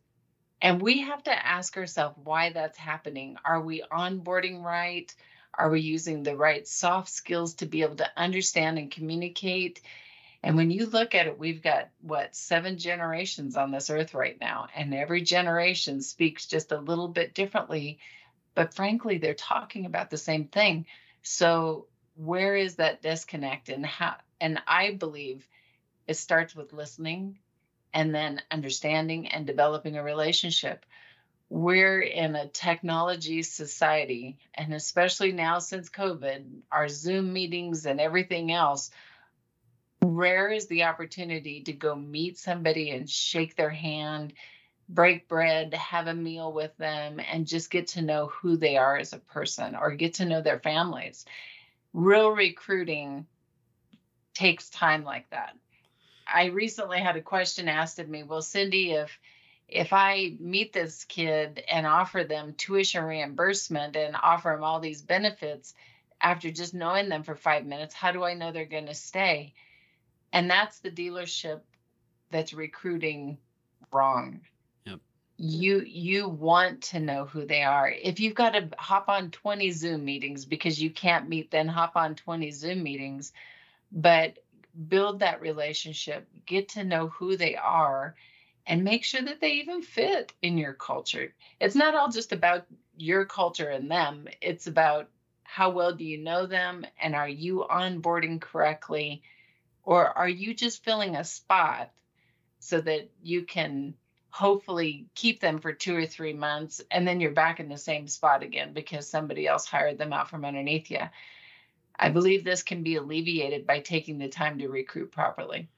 And 0.61 0.81
we 0.81 1.01
have 1.01 1.23
to 1.25 1.47
ask 1.47 1.77
ourselves 1.79 2.17
why 2.23 2.51
that's 2.51 2.77
happening. 2.77 3.37
Are 3.43 3.61
we 3.61 3.83
onboarding 3.91 4.63
right? 4.63 5.13
Are 5.55 5.71
we 5.71 5.81
using 5.81 6.23
the 6.23 6.37
right 6.37 6.69
soft 6.69 7.09
skills 7.09 7.55
to 7.55 7.67
be 7.67 7.83
able 7.83 7.97
to 7.97 8.11
understand 8.17 8.79
and 8.79 8.91
communicate? 8.91 9.81
And 10.43 10.55
when 10.55 10.71
you 10.71 10.85
look 10.85 11.15
at 11.15 11.27
it, 11.27 11.39
we've 11.39 11.63
got 11.63 11.89
what 12.03 12.37
seven 12.37 12.77
generations 12.77 13.57
on 13.57 13.71
this 13.73 13.89
earth 13.89 14.13
right 14.13 14.39
now, 14.41 14.69
and 14.77 14.95
every 14.95 15.23
generation 15.23 16.03
speaks 16.03 16.47
just 16.47 16.71
a 16.71 16.79
little 16.79 17.09
bit 17.09 17.35
differently. 17.35 17.99
But 18.55 18.75
frankly, 18.75 19.17
they're 19.17 19.35
talking 19.35 19.87
about 19.87 20.11
the 20.11 20.19
same 20.19 20.45
thing. 20.45 20.85
So 21.23 21.87
where 22.15 22.57
is 22.57 22.77
that 22.77 23.03
disconnect 23.03 23.69
and 23.69 23.85
how 23.87 24.15
and 24.41 24.61
i 24.67 24.93
believe 24.93 25.47
it 26.07 26.15
starts 26.15 26.55
with 26.55 26.73
listening 26.73 27.39
and 27.95 28.15
then 28.15 28.41
understanding 28.51 29.29
and 29.29 29.47
developing 29.47 29.97
a 29.97 30.03
relationship. 30.03 30.85
We're 31.49 32.01
in 32.01 32.35
a 32.35 32.49
technology 32.49 33.43
society 33.43 34.39
and 34.55 34.73
especially 34.73 35.33
now 35.33 35.59
since 35.59 35.91
covid 35.91 36.47
our 36.71 36.89
zoom 36.89 37.31
meetings 37.31 37.85
and 37.85 38.01
everything 38.01 38.51
else 38.51 38.91
rare 40.01 40.49
is 40.49 40.67
the 40.69 40.85
opportunity 40.85 41.63
to 41.65 41.75
go 41.75 41.95
meet 41.95 42.39
somebody 42.39 42.91
and 42.91 43.09
shake 43.09 43.55
their 43.55 43.69
hand 43.69 44.33
break 44.89 45.29
bread 45.29 45.75
have 45.75 46.07
a 46.07 46.15
meal 46.15 46.55
with 46.55 46.75
them 46.79 47.21
and 47.31 47.47
just 47.47 47.71
get 47.71 47.89
to 47.89 48.01
know 48.01 48.29
who 48.29 48.57
they 48.57 48.79
are 48.79 48.97
as 48.97 49.13
a 49.13 49.19
person 49.19 49.77
or 49.77 49.91
get 49.91 50.15
to 50.15 50.25
know 50.25 50.41
their 50.41 50.59
families 50.59 51.27
real 51.93 52.31
recruiting 52.31 53.27
takes 54.35 54.71
time 54.71 55.05
like 55.05 55.29
that. 55.31 55.57
I 56.33 56.47
recently 56.47 57.01
had 57.01 57.17
a 57.17 57.23
question 57.23 57.69
asked 57.69 57.99
of 57.99 58.09
me, 58.09 58.23
well, 58.23 58.43
Cindy, 58.43 58.93
if 58.93 59.19
if 59.69 59.93
I 59.93 60.37
meet 60.39 60.73
this 60.73 61.05
kid 61.05 61.63
and 61.71 61.87
offer 61.87 62.25
them 62.25 62.55
tuition 62.55 63.05
reimbursement 63.05 63.97
and 63.97 64.17
offer 64.23 64.51
them 64.51 64.65
all 64.65 64.81
these 64.81 65.01
benefits 65.01 65.75
after 66.21 66.51
just 66.51 66.75
knowing 66.75 67.09
them 67.09 67.23
for 67.23 67.35
five 67.35 67.65
minutes, 67.65 67.95
how 67.95 68.13
do 68.13 68.23
I 68.23 68.35
know 68.35 68.53
they're 68.53 68.67
going 68.67 68.87
to 68.87 68.95
stay? 68.95 69.55
And 70.33 70.51
that's 70.51 70.81
the 70.81 70.91
dealership 70.91 71.61
that's 72.31 72.53
recruiting 72.53 73.39
wrong 73.91 74.43
you 75.43 75.81
you 75.81 76.29
want 76.29 76.83
to 76.83 77.01
know 77.01 77.25
who 77.25 77.45
they 77.45 77.65
are. 77.65 77.91
If 77.91 78.21
you've 78.21 78.37
got 78.37 78.51
to 78.51 78.69
hop 78.79 79.09
on 79.09 79.33
20 79.33 79.73
zoom 79.73 80.05
meetings 80.05 80.45
because 80.45 80.81
you 80.81 80.89
can't 80.89 81.29
meet 81.29 81.51
then 81.51 81.67
hop 81.67 81.97
on 81.97 82.15
20 82.15 82.53
zoom 82.53 82.85
meetings. 82.85 83.33
But 83.91 84.39
build 84.89 85.19
that 85.19 85.41
relationship 85.41 86.29
get 86.47 86.69
to 86.71 86.85
know 86.85 87.09
who 87.09 87.37
they 87.37 87.57
are 87.57 88.15
and 88.69 88.85
make 88.85 89.03
sure 89.03 89.21
that 89.21 89.41
they 89.41 89.55
even 89.55 89.83
fit 89.83 90.33
in 90.43 90.59
your 90.59 90.75
culture. 90.75 91.35
It's 91.59 91.75
not 91.75 91.97
all 91.97 92.09
just 92.09 92.31
about 92.31 92.65
your 92.97 93.25
culture 93.25 93.69
and 93.69 93.91
them. 93.91 94.29
It's 94.41 94.69
about 94.69 95.09
how 95.43 95.71
well 95.71 95.93
do 95.93 96.05
you 96.05 96.19
know 96.19 96.47
them 96.47 96.87
and 97.03 97.17
are 97.17 97.29
you 97.29 97.67
onboarding 97.69 98.41
correctly 98.41 99.25
or 99.83 100.07
are 100.17 100.29
you 100.29 100.55
just 100.55 100.85
filling 100.85 101.17
a 101.17 101.25
spot 101.25 101.91
so 102.61 102.81
that 102.81 103.11
you 103.25 103.43
can 103.43 103.95
hopefully 104.33 105.07
keep 105.15 105.41
them 105.41 105.61
for 105.61 105.75
two 105.75 105.95
or 105.95 106.07
three 106.07 106.33
months 106.33 106.81
and 106.91 107.07
then 107.07 107.21
you're 107.21 107.31
back 107.31 107.61
in 107.61 107.69
the 107.69 107.77
same 107.77 108.09
spot 108.09 108.43
again 108.43 108.73
because 108.73 109.07
somebody 109.07 109.47
else 109.47 109.67
hired 109.67 109.99
them 109.99 110.13
out 110.13 110.29
from 110.29 110.45
underneath 110.45 110.91
you. 110.91 111.01
I 111.99 112.09
believe 112.09 112.43
this 112.43 112.63
can 112.63 112.83
be 112.83 112.97
alleviated 112.97 113.67
by 113.67 113.81
taking 113.81 114.17
the 114.17 114.29
time 114.29 114.59
to 114.59 114.69
recruit 114.69 115.13
properly. 115.13 115.69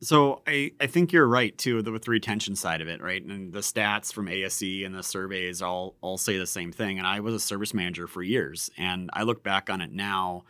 So 0.00 0.42
I, 0.46 0.70
I 0.80 0.86
think 0.86 1.12
you're 1.12 1.26
right 1.26 1.56
too 1.58 1.76
with 1.76 1.86
the 1.86 2.10
retention 2.10 2.54
side 2.54 2.80
of 2.80 2.86
it, 2.86 3.02
right? 3.02 3.22
And 3.22 3.52
the 3.52 3.60
stats 3.60 4.12
from 4.12 4.28
ASE 4.28 4.84
and 4.84 4.94
the 4.94 5.02
surveys 5.02 5.60
all 5.60 5.96
all 6.00 6.16
say 6.16 6.38
the 6.38 6.46
same 6.46 6.70
thing. 6.70 6.98
And 6.98 7.06
I 7.06 7.20
was 7.20 7.34
a 7.34 7.40
service 7.40 7.74
manager 7.74 8.06
for 8.06 8.22
years, 8.22 8.70
and 8.76 9.10
I 9.12 9.22
look 9.22 9.42
back 9.42 9.70
on 9.70 9.80
it 9.80 9.92
now, 9.92 10.44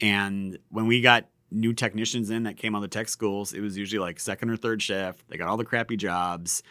and 0.00 0.58
when 0.70 0.86
we 0.86 1.00
got 1.00 1.26
new 1.50 1.72
technicians 1.72 2.30
in 2.30 2.44
that 2.44 2.56
came 2.56 2.74
out 2.74 2.78
of 2.78 2.82
the 2.82 2.88
tech 2.88 3.08
schools, 3.08 3.52
it 3.52 3.60
was 3.60 3.76
usually 3.76 3.98
like 3.98 4.20
second 4.20 4.50
or 4.50 4.56
third 4.56 4.80
shift. 4.80 5.28
They 5.28 5.36
got 5.36 5.48
all 5.48 5.56
the 5.56 5.64
crappy 5.64 5.96
jobs. 5.96 6.62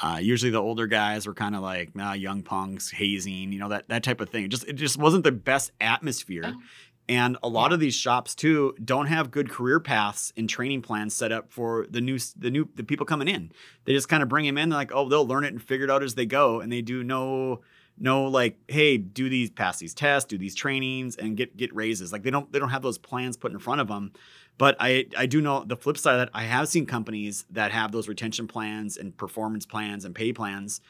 Uh, 0.00 0.18
usually 0.20 0.50
the 0.50 0.60
older 0.60 0.86
guys 0.86 1.26
were 1.26 1.34
kind 1.34 1.54
of 1.54 1.62
like 1.62 1.94
nah, 1.94 2.12
young 2.12 2.42
punks, 2.42 2.90
hazing, 2.90 3.52
you 3.52 3.58
know 3.58 3.68
that 3.68 3.88
that 3.88 4.02
type 4.02 4.20
of 4.20 4.28
thing. 4.28 4.44
It 4.44 4.48
just 4.48 4.66
it 4.66 4.74
just 4.74 4.98
wasn't 4.98 5.24
the 5.24 5.32
best 5.32 5.72
atmosphere. 5.80 6.42
Oh. 6.46 6.60
And 7.08 7.36
a 7.42 7.48
lot 7.48 7.70
yeah. 7.70 7.74
of 7.74 7.80
these 7.80 7.94
shops 7.94 8.34
too 8.34 8.74
don't 8.84 9.06
have 9.06 9.30
good 9.30 9.48
career 9.48 9.78
paths 9.78 10.32
and 10.36 10.48
training 10.48 10.82
plans 10.82 11.14
set 11.14 11.30
up 11.30 11.52
for 11.52 11.86
the 11.88 12.00
new 12.00 12.18
the 12.36 12.50
new 12.50 12.68
the 12.74 12.82
people 12.82 13.06
coming 13.06 13.28
in. 13.28 13.52
They 13.84 13.92
just 13.92 14.08
kind 14.08 14.22
of 14.22 14.28
bring 14.28 14.44
them 14.44 14.58
in 14.58 14.70
like, 14.70 14.90
oh, 14.92 15.08
they'll 15.08 15.26
learn 15.26 15.44
it 15.44 15.52
and 15.52 15.62
figure 15.62 15.84
it 15.84 15.90
out 15.90 16.02
as 16.02 16.14
they 16.14 16.26
go, 16.26 16.60
and 16.60 16.70
they 16.70 16.82
do 16.82 17.04
no 17.04 17.60
no 17.98 18.24
like, 18.24 18.58
hey, 18.68 18.98
do 18.98 19.28
these 19.28 19.50
pass 19.50 19.78
these 19.78 19.94
tests, 19.94 20.28
do 20.28 20.38
these 20.38 20.54
trainings, 20.54 21.16
and 21.16 21.36
get 21.36 21.56
get 21.56 21.74
raises. 21.74 22.12
Like 22.12 22.22
they 22.22 22.30
don't 22.30 22.52
they 22.52 22.58
don't 22.58 22.70
have 22.70 22.82
those 22.82 22.98
plans 22.98 23.36
put 23.36 23.52
in 23.52 23.58
front 23.58 23.80
of 23.80 23.88
them. 23.88 24.12
But 24.58 24.76
I, 24.80 25.06
I 25.16 25.26
do 25.26 25.40
know 25.40 25.64
the 25.64 25.76
flip 25.76 25.98
side 25.98 26.14
of 26.14 26.18
that. 26.20 26.30
I 26.32 26.44
have 26.44 26.68
seen 26.68 26.86
companies 26.86 27.44
that 27.50 27.72
have 27.72 27.92
those 27.92 28.08
retention 28.08 28.48
plans 28.48 28.96
and 28.96 29.16
performance 29.16 29.66
plans 29.66 30.04
and 30.04 30.14
pay 30.14 30.32
plans, 30.32 30.80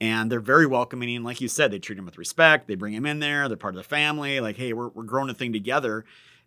and 0.00 0.30
they're 0.30 0.40
very 0.40 0.66
welcoming. 0.66 1.16
And 1.16 1.24
like 1.24 1.40
you 1.40 1.48
said, 1.48 1.70
they 1.70 1.78
treat 1.78 1.96
them 1.96 2.04
with 2.04 2.18
respect. 2.18 2.68
They 2.68 2.74
bring 2.74 2.94
them 2.94 3.06
in 3.06 3.20
there. 3.20 3.48
They're 3.48 3.56
part 3.56 3.74
of 3.74 3.78
the 3.78 3.88
family. 3.88 4.40
Like, 4.40 4.56
hey, 4.56 4.72
we're, 4.72 4.88
we're 4.88 5.04
growing 5.04 5.30
a 5.30 5.34
thing 5.34 5.52
together. 5.52 6.04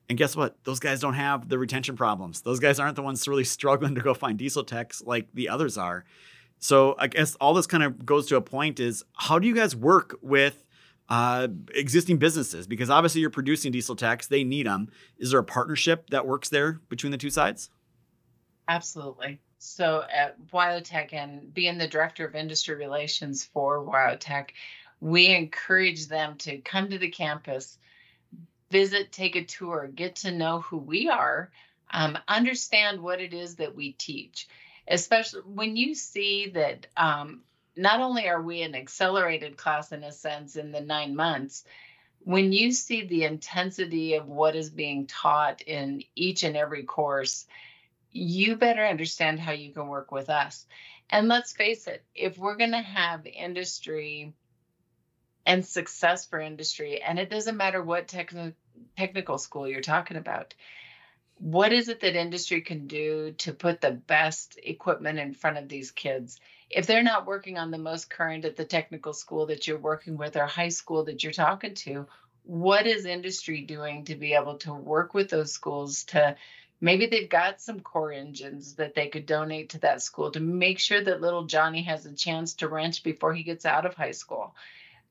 And 0.09 0.17
guess 0.17 0.35
what? 0.35 0.63
Those 0.63 0.79
guys 0.79 0.99
don't 0.99 1.15
have 1.15 1.49
the 1.49 1.57
retention 1.57 1.97
problems. 1.97 2.41
Those 2.41 2.59
guys 2.59 2.79
aren't 2.79 2.95
the 2.95 3.01
ones 3.01 3.27
really 3.27 3.43
struggling 3.43 3.95
to 3.95 4.01
go 4.01 4.13
find 4.13 4.37
diesel 4.37 4.63
techs 4.63 5.01
like 5.01 5.27
the 5.33 5.49
others 5.49 5.77
are. 5.77 6.05
So 6.59 6.95
I 6.97 7.07
guess 7.07 7.35
all 7.35 7.53
this 7.53 7.67
kind 7.67 7.83
of 7.83 8.05
goes 8.05 8.27
to 8.27 8.35
a 8.35 8.41
point 8.41 8.79
is 8.79 9.03
how 9.13 9.39
do 9.39 9.47
you 9.47 9.55
guys 9.55 9.75
work 9.75 10.17
with 10.21 10.63
uh, 11.09 11.47
existing 11.73 12.17
businesses? 12.17 12.67
Because 12.67 12.89
obviously 12.89 13.21
you're 13.21 13.29
producing 13.29 13.71
diesel 13.71 13.95
techs, 13.95 14.27
they 14.27 14.43
need 14.43 14.65
them. 14.65 14.89
Is 15.17 15.31
there 15.31 15.39
a 15.39 15.43
partnership 15.43 16.09
that 16.09 16.25
works 16.25 16.49
there 16.49 16.81
between 16.89 17.11
the 17.11 17.17
two 17.17 17.29
sides? 17.29 17.69
Absolutely. 18.67 19.39
So 19.59 20.03
at 20.13 20.35
WyoTech 20.47 21.13
and 21.13 21.53
being 21.53 21.77
the 21.77 21.87
director 21.87 22.25
of 22.25 22.35
industry 22.35 22.75
relations 22.75 23.45
for 23.45 23.83
WyoTech, 23.83 24.49
we 24.99 25.27
encourage 25.27 26.07
them 26.07 26.35
to 26.39 26.57
come 26.59 26.89
to 26.89 26.97
the 26.97 27.09
campus, 27.09 27.77
visit, 28.71 29.11
take 29.11 29.35
a 29.35 29.45
tour, 29.45 29.89
get 29.93 30.17
to 30.17 30.31
know 30.31 30.61
who 30.61 30.77
we 30.77 31.09
are, 31.09 31.51
um, 31.91 32.17
understand 32.27 33.01
what 33.01 33.21
it 33.21 33.33
is 33.33 33.55
that 33.55 33.75
we 33.75 33.93
teach. 33.93 34.47
Especially 34.87 35.41
when 35.41 35.75
you 35.75 35.95
see 35.95 36.49
that 36.51 36.87
um, 36.95 37.41
not 37.75 37.99
only 37.99 38.27
are 38.27 38.41
we 38.41 38.61
an 38.61 38.75
accelerated 38.75 39.57
class 39.57 39.91
in 39.91 40.03
a 40.03 40.11
sense 40.11 40.55
in 40.55 40.71
the 40.71 40.81
nine 40.81 41.15
months, 41.15 41.63
when 42.19 42.51
you 42.51 42.71
see 42.71 43.05
the 43.05 43.23
intensity 43.23 44.15
of 44.15 44.27
what 44.27 44.55
is 44.55 44.69
being 44.69 45.07
taught 45.07 45.61
in 45.61 46.03
each 46.15 46.43
and 46.43 46.57
every 46.57 46.83
course, 46.83 47.45
you 48.11 48.55
better 48.55 48.85
understand 48.85 49.39
how 49.39 49.51
you 49.51 49.71
can 49.71 49.87
work 49.87 50.11
with 50.11 50.29
us. 50.29 50.65
And 51.09 51.27
let's 51.27 51.53
face 51.53 51.87
it, 51.87 52.03
if 52.15 52.37
we're 52.37 52.57
going 52.57 52.71
to 52.71 52.81
have 52.81 53.25
industry 53.25 54.33
and 55.45 55.65
success 55.65 56.25
for 56.25 56.39
industry, 56.39 57.01
and 57.01 57.17
it 57.17 57.29
doesn't 57.29 57.55
matter 57.55 57.81
what 57.81 58.07
techn- 58.07 58.53
technical 58.97 59.37
school 59.37 59.67
you're 59.67 59.81
talking 59.81 60.17
about, 60.17 60.53
what 61.39 61.73
is 61.73 61.89
it 61.89 62.01
that 62.01 62.15
industry 62.15 62.61
can 62.61 62.87
do 62.87 63.33
to 63.39 63.53
put 63.53 63.81
the 63.81 63.91
best 63.91 64.59
equipment 64.63 65.19
in 65.19 65.33
front 65.33 65.57
of 65.57 65.67
these 65.67 65.91
kids? 65.91 66.39
if 66.69 66.85
they're 66.85 67.03
not 67.03 67.25
working 67.25 67.57
on 67.57 67.71
the 67.71 67.77
most 67.77 68.09
current 68.09 68.45
at 68.45 68.55
the 68.55 68.65
technical 68.65 69.13
school 69.13 69.45
that 69.47 69.67
you're 69.67 69.77
working 69.77 70.17
with 70.17 70.35
or 70.35 70.45
high 70.45 70.69
school 70.69 71.05
that 71.05 71.23
you're 71.23 71.33
talking 71.33 71.73
to, 71.73 72.05
what 72.43 72.87
is 72.87 73.05
industry 73.05 73.61
doing 73.61 74.05
to 74.05 74.15
be 74.15 74.33
able 74.33 74.57
to 74.57 74.73
work 74.73 75.13
with 75.13 75.29
those 75.29 75.51
schools 75.51 76.03
to 76.05 76.35
maybe 76.79 77.07
they've 77.07 77.29
got 77.29 77.61
some 77.61 77.79
core 77.79 78.11
engines 78.11 78.75
that 78.75 78.95
they 78.95 79.07
could 79.07 79.25
donate 79.25 79.69
to 79.69 79.79
that 79.79 80.01
school 80.01 80.31
to 80.31 80.39
make 80.39 80.79
sure 80.79 81.01
that 81.01 81.21
little 81.21 81.45
Johnny 81.45 81.83
has 81.83 82.05
a 82.05 82.13
chance 82.13 82.53
to 82.55 82.67
wrench 82.67 83.03
before 83.03 83.33
he 83.33 83.43
gets 83.43 83.65
out 83.65 83.85
of 83.85 83.95
high 83.95 84.11
school. 84.11 84.53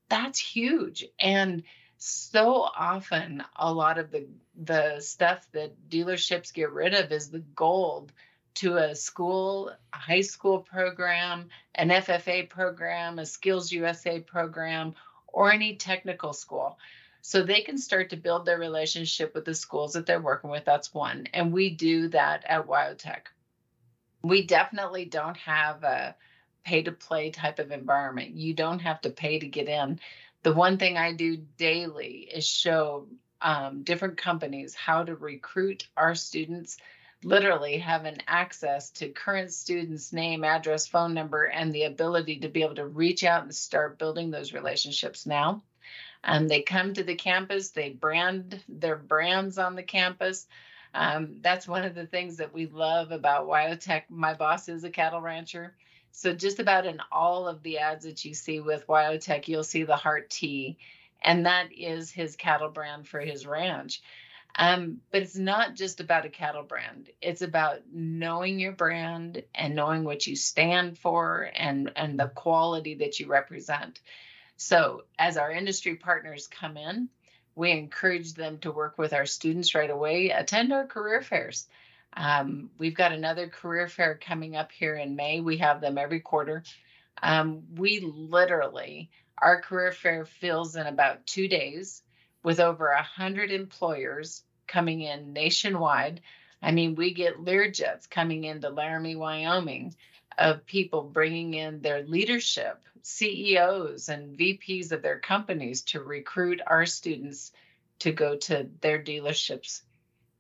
That's 0.09 0.38
huge. 0.38 1.06
And 1.18 1.64
so 1.98 2.62
often 2.62 3.42
a 3.56 3.72
lot 3.72 3.98
of 3.98 4.10
the 4.10 4.26
the 4.56 5.00
stuff 5.00 5.46
that 5.52 5.88
dealerships 5.88 6.52
get 6.52 6.72
rid 6.72 6.94
of 6.94 7.12
is 7.12 7.30
the 7.30 7.38
gold 7.38 8.12
to 8.56 8.76
a 8.76 8.94
school, 8.94 9.70
a 9.92 9.96
high 9.96 10.22
school 10.22 10.60
program, 10.60 11.48
an 11.74 11.90
FFA 11.90 12.48
program, 12.48 13.18
a 13.18 13.26
Skills 13.26 13.70
USA 13.70 14.20
program, 14.20 14.94
or 15.26 15.52
any 15.52 15.76
technical 15.76 16.32
school. 16.32 16.78
So 17.20 17.42
they 17.42 17.60
can 17.60 17.76
start 17.76 18.10
to 18.10 18.16
build 18.16 18.46
their 18.46 18.58
relationship 18.58 19.34
with 19.34 19.44
the 19.44 19.54
schools 19.54 19.92
that 19.92 20.06
they're 20.06 20.20
working 20.20 20.48
with. 20.48 20.64
That's 20.64 20.94
one. 20.94 21.26
And 21.34 21.52
we 21.52 21.70
do 21.70 22.08
that 22.08 22.44
at 22.46 22.66
WyoTech. 22.66 23.22
We 24.22 24.46
definitely 24.46 25.04
don't 25.04 25.36
have 25.38 25.82
a 25.82 26.16
pay 26.64 26.82
to 26.82 26.92
play 26.92 27.30
type 27.30 27.58
of 27.58 27.72
environment. 27.72 28.30
You 28.30 28.54
don't 28.54 28.78
have 28.78 29.00
to 29.02 29.10
pay 29.10 29.38
to 29.38 29.46
get 29.46 29.68
in. 29.68 30.00
The 30.46 30.52
one 30.52 30.78
thing 30.78 30.96
I 30.96 31.12
do 31.12 31.38
daily 31.58 32.18
is 32.32 32.46
show 32.46 33.08
um, 33.40 33.82
different 33.82 34.16
companies 34.16 34.76
how 34.76 35.02
to 35.02 35.16
recruit 35.16 35.88
our 35.96 36.14
students 36.14 36.76
literally 37.24 37.78
having 37.78 38.18
access 38.28 38.90
to 38.90 39.08
current 39.08 39.52
students' 39.52 40.12
name, 40.12 40.44
address, 40.44 40.86
phone 40.86 41.14
number, 41.14 41.46
and 41.46 41.74
the 41.74 41.82
ability 41.82 42.38
to 42.38 42.48
be 42.48 42.62
able 42.62 42.76
to 42.76 42.86
reach 42.86 43.24
out 43.24 43.42
and 43.42 43.52
start 43.52 43.98
building 43.98 44.30
those 44.30 44.52
relationships 44.52 45.26
now. 45.26 45.64
Um, 46.22 46.46
they 46.46 46.62
come 46.62 46.94
to 46.94 47.02
the 47.02 47.16
campus, 47.16 47.70
they 47.70 47.88
brand 47.88 48.62
their 48.68 48.94
brands 48.94 49.58
on 49.58 49.74
the 49.74 49.82
campus. 49.82 50.46
Um, 50.94 51.38
that's 51.40 51.66
one 51.66 51.82
of 51.82 51.96
the 51.96 52.06
things 52.06 52.36
that 52.36 52.54
we 52.54 52.66
love 52.66 53.10
about 53.10 53.48
WyoTech. 53.48 54.04
My 54.10 54.34
boss 54.34 54.68
is 54.68 54.84
a 54.84 54.90
cattle 54.90 55.20
rancher. 55.20 55.74
So 56.16 56.32
just 56.32 56.61
about 56.61 56.87
in 56.87 56.99
all 57.12 57.46
of 57.46 57.62
the 57.62 57.76
ads 57.76 58.06
that 58.06 58.25
you 58.25 58.32
see 58.32 58.58
with 58.61 58.87
WyoTech, 58.87 59.49
you'll 59.49 59.62
see 59.62 59.82
the 59.82 59.96
Heart 59.96 60.30
T, 60.30 60.78
and 61.20 61.44
that 61.44 61.75
is 61.76 62.11
his 62.11 62.37
cattle 62.37 62.70
brand 62.70 63.06
for 63.06 63.20
his 63.20 63.46
ranch. 63.46 64.00
Um, 64.54 65.02
but 65.12 65.20
it's 65.20 65.37
not 65.37 65.75
just 65.75 66.00
about 66.00 66.25
a 66.25 66.30
cattle 66.30 66.62
brand. 66.62 67.11
It's 67.20 67.42
about 67.42 67.80
knowing 67.92 68.58
your 68.58 68.73
brand 68.73 69.42
and 69.54 69.75
knowing 69.75 70.04
what 70.04 70.26
you 70.26 70.37
stand 70.37 70.99
for 70.99 71.50
and, 71.54 71.92
and 71.96 72.18
the 72.18 72.28
quality 72.28 72.94
that 72.94 73.20
you 73.20 73.26
represent. 73.26 74.00
So, 74.56 75.04
as 75.18 75.37
our 75.37 75.52
industry 75.52 75.96
partners 75.96 76.46
come 76.46 76.78
in, 76.78 77.11
we 77.54 77.73
encourage 77.73 78.32
them 78.32 78.56
to 78.61 78.73
work 78.73 78.96
with 78.96 79.12
our 79.12 79.26
students 79.26 79.75
right 79.75 79.90
away, 79.90 80.30
attend 80.30 80.73
our 80.73 80.87
career 80.87 81.20
fairs. 81.20 81.68
Um, 82.16 82.70
we've 82.78 82.96
got 82.96 83.12
another 83.12 83.49
career 83.49 83.88
fair 83.88 84.16
coming 84.16 84.56
up 84.56 84.73
here 84.73 84.96
in 84.96 85.16
May. 85.16 85.40
We 85.40 85.58
have 85.58 85.80
them 85.80 85.99
every 85.99 86.20
quarter. 86.20 86.62
Um, 87.23 87.64
we 87.75 88.00
literally, 88.00 89.11
our 89.38 89.61
career 89.61 89.92
fair 89.92 90.25
fills 90.25 90.76
in 90.76 90.87
about 90.87 91.26
two 91.26 91.46
days 91.49 92.02
with 92.42 92.61
over 92.61 92.88
a 92.88 92.96
100 92.96 93.50
employers 93.50 94.42
coming 94.66 95.02
in 95.02 95.32
nationwide. 95.32 96.23
I 96.62 96.73
mean, 96.73 96.94
we 96.94 97.12
get 97.12 97.44
Learjets 97.44 98.08
coming 98.08 98.44
into 98.44 98.70
Laramie, 98.70 99.16
Wyoming, 99.16 99.94
of 100.38 100.66
people 100.66 101.02
bringing 101.02 101.54
in 101.54 101.80
their 101.80 102.02
leadership, 102.02 102.80
CEOs 103.02 104.08
and 104.08 104.38
VPs 104.38 104.92
of 104.92 105.02
their 105.02 105.18
companies 105.18 105.82
to 105.82 106.00
recruit 106.00 106.61
our 106.66 106.87
students 106.87 107.52
to 108.00 108.12
go 108.12 108.37
to 108.37 108.68
their 108.80 109.02
dealerships. 109.02 109.82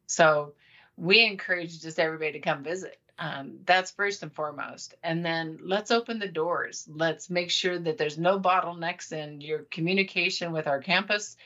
So 0.06 0.54
we 0.96 1.24
encourage 1.24 1.80
just 1.80 1.98
everybody 1.98 2.32
to 2.32 2.40
come 2.40 2.62
visit. 2.62 2.98
Um, 3.18 3.60
that's 3.64 3.90
first 3.92 4.22
and 4.22 4.32
foremost. 4.32 4.94
And 5.02 5.24
then 5.24 5.58
let's 5.62 5.90
open 5.90 6.18
the 6.18 6.28
doors. 6.28 6.86
Let's 6.90 7.30
make 7.30 7.50
sure 7.50 7.78
that 7.78 7.96
there's 7.96 8.18
no 8.18 8.38
bottlenecks 8.38 9.12
in 9.12 9.40
your 9.40 9.60
communication 9.60 10.52
with 10.52 10.66
our 10.66 10.80
campus. 10.80 11.36